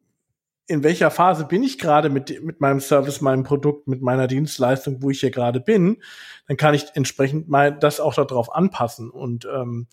[0.69, 5.03] in welcher Phase bin ich gerade mit, mit meinem Service, meinem Produkt, mit meiner Dienstleistung,
[5.03, 6.03] wo ich hier gerade bin,
[6.47, 9.11] dann kann ich entsprechend mal das auch darauf anpassen.
[9.11, 9.87] Und ähm,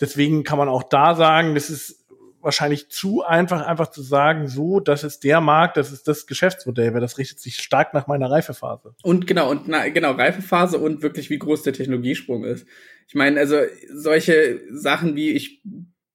[0.00, 2.04] deswegen kann man auch da sagen, das ist
[2.40, 6.94] wahrscheinlich zu einfach, einfach zu sagen, so, das ist der Markt, das ist das Geschäftsmodell,
[6.94, 8.94] weil das richtet sich stark nach meiner Reifephase.
[9.02, 12.66] Und genau, und na, genau, Reifephase und wirklich, wie groß der Technologiesprung ist.
[13.06, 13.56] Ich meine, also
[13.92, 15.62] solche Sachen wie ich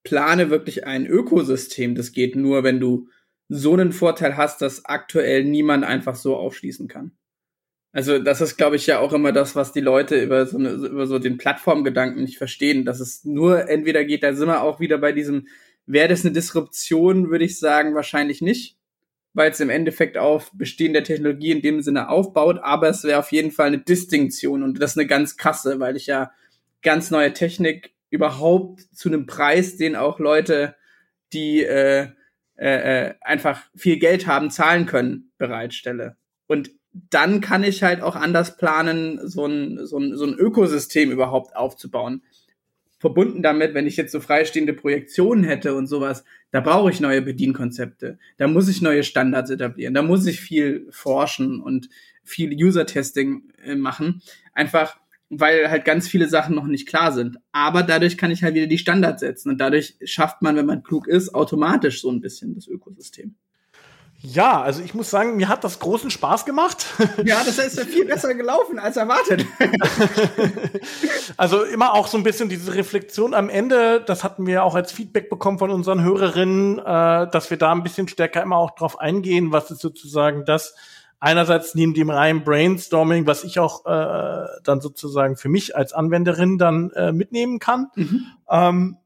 [0.02, 3.08] plane wirklich ein Ökosystem, das geht nur, wenn du
[3.48, 7.12] so einen Vorteil hast, dass aktuell niemand einfach so aufschließen kann.
[7.92, 10.70] Also das ist, glaube ich, ja auch immer das, was die Leute über so, eine,
[10.70, 14.80] über so den Plattformgedanken nicht verstehen, dass es nur entweder geht, da sind wir auch
[14.80, 15.46] wieder bei diesem,
[15.86, 18.76] wäre das eine Disruption, würde ich sagen, wahrscheinlich nicht,
[19.32, 23.30] weil es im Endeffekt auf bestehende Technologie in dem Sinne aufbaut, aber es wäre auf
[23.30, 26.32] jeden Fall eine Distinktion und das ist eine ganz krasse, weil ich ja
[26.82, 30.74] ganz neue Technik überhaupt zu einem Preis, den auch Leute,
[31.32, 32.08] die äh,
[32.56, 36.16] äh, äh einfach viel Geld haben, zahlen können, bereitstelle.
[36.46, 36.70] Und
[37.10, 41.56] dann kann ich halt auch anders planen, so ein, so ein, so ein Ökosystem überhaupt
[41.56, 42.22] aufzubauen.
[43.00, 47.20] Verbunden damit, wenn ich jetzt so freistehende Projektionen hätte und sowas, da brauche ich neue
[47.20, 48.18] Bedienkonzepte.
[48.38, 49.92] Da muss ich neue Standards etablieren.
[49.92, 51.88] Da muss ich viel forschen und
[52.22, 54.22] viel User-Testing äh, machen.
[54.54, 54.98] Einfach,
[55.30, 57.38] weil halt ganz viele Sachen noch nicht klar sind.
[57.52, 59.50] Aber dadurch kann ich halt wieder die Standards setzen.
[59.50, 63.34] Und dadurch schafft man, wenn man klug ist, automatisch so ein bisschen das Ökosystem.
[64.26, 66.86] Ja, also ich muss sagen, mir hat das großen Spaß gemacht.
[67.24, 69.46] Ja, das ist ja viel besser gelaufen als erwartet.
[71.36, 74.92] also immer auch so ein bisschen diese Reflexion am Ende, das hatten wir auch als
[74.92, 78.98] Feedback bekommen von unseren Hörerinnen, äh, dass wir da ein bisschen stärker immer auch drauf
[78.98, 80.74] eingehen, was ist sozusagen das,
[81.24, 86.58] einerseits neben dem reinen Brainstorming, was ich auch äh, dann sozusagen für mich als Anwenderin
[86.58, 87.88] dann äh, mitnehmen kann.
[87.94, 88.26] Mhm.
[88.50, 88.96] Ähm,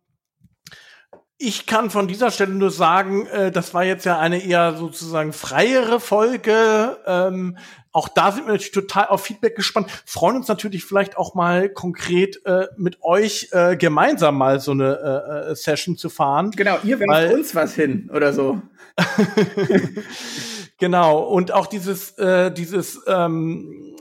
[1.41, 5.33] ich kann von dieser Stelle nur sagen, äh, das war jetzt ja eine eher sozusagen
[5.33, 6.99] freiere Folge.
[7.07, 7.57] Ähm,
[7.93, 9.89] auch da sind wir natürlich total auf Feedback gespannt.
[10.05, 15.47] Freuen uns natürlich vielleicht auch mal konkret äh, mit euch äh, gemeinsam mal so eine
[15.47, 16.51] äh, äh Session zu fahren.
[16.51, 18.61] Genau, ihr werft uns was hin oder so.
[20.79, 23.97] genau, und auch dieses, äh, dieses ähm,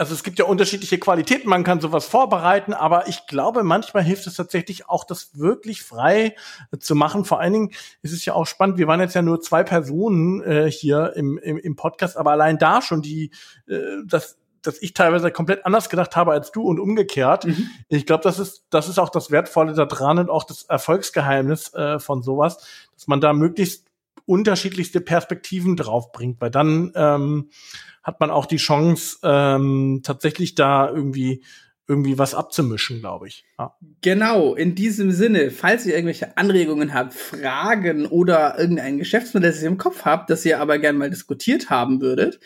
[0.00, 4.26] also es gibt ja unterschiedliche Qualitäten, man kann sowas vorbereiten, aber ich glaube, manchmal hilft
[4.26, 6.34] es tatsächlich auch, das wirklich frei
[6.78, 7.26] zu machen.
[7.26, 7.70] Vor allen Dingen
[8.00, 11.36] ist es ja auch spannend, wir waren jetzt ja nur zwei Personen äh, hier im,
[11.36, 13.30] im, im Podcast, aber allein da schon die,
[13.68, 17.46] äh, das dass ich teilweise komplett anders gedacht habe als du und umgekehrt.
[17.46, 17.70] Mhm.
[17.88, 21.98] Ich glaube, das ist, das ist auch das Wertvolle daran und auch das Erfolgsgeheimnis äh,
[21.98, 22.58] von sowas,
[22.94, 23.89] dass man da möglichst
[24.30, 27.50] unterschiedlichste Perspektiven draufbringt, weil dann ähm,
[28.02, 31.42] hat man auch die Chance, ähm, tatsächlich da irgendwie
[31.88, 33.44] irgendwie was abzumischen, glaube ich.
[33.58, 33.74] Ja.
[34.00, 39.68] Genau, in diesem Sinne, falls ihr irgendwelche Anregungen habt, Fragen oder irgendein Geschäftsmodell, das ihr
[39.68, 42.38] im Kopf habt, das ihr aber gerne mal diskutiert haben würdet,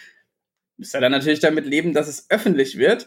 [0.79, 3.07] müsst ihr dann natürlich damit leben, dass es öffentlich wird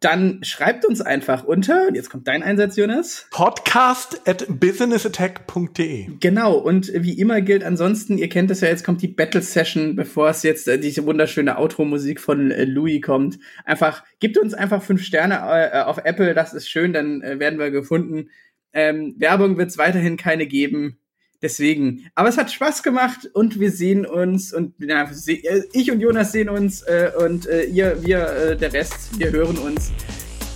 [0.00, 3.28] dann schreibt uns einfach unter, jetzt kommt dein Einsatz, Jonas.
[3.30, 6.08] Podcast at businessattack.de.
[6.20, 9.96] Genau, und wie immer gilt ansonsten, ihr kennt es ja, jetzt kommt die Battle Session,
[9.96, 13.38] bevor es jetzt äh, diese wunderschöne Outro-Musik von äh, Louis kommt.
[13.64, 17.58] Einfach, gebt uns einfach fünf Sterne äh, auf Apple, das ist schön, dann äh, werden
[17.58, 18.28] wir gefunden.
[18.74, 20.98] Ähm, Werbung wird es weiterhin keine geben.
[21.46, 22.10] Deswegen.
[22.16, 26.32] Aber es hat Spaß gemacht und wir sehen uns und ja, äh, ich und Jonas
[26.32, 29.92] sehen uns äh, und äh, ihr, wir, äh, der Rest, wir hören uns.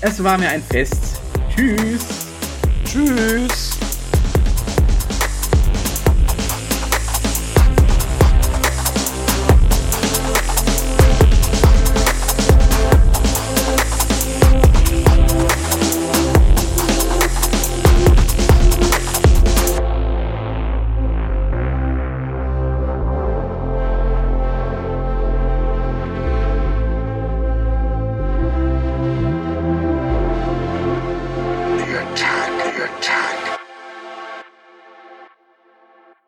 [0.01, 1.21] Es war mir ein Fest.
[1.55, 2.27] Tschüss.
[2.85, 3.90] Tschüss.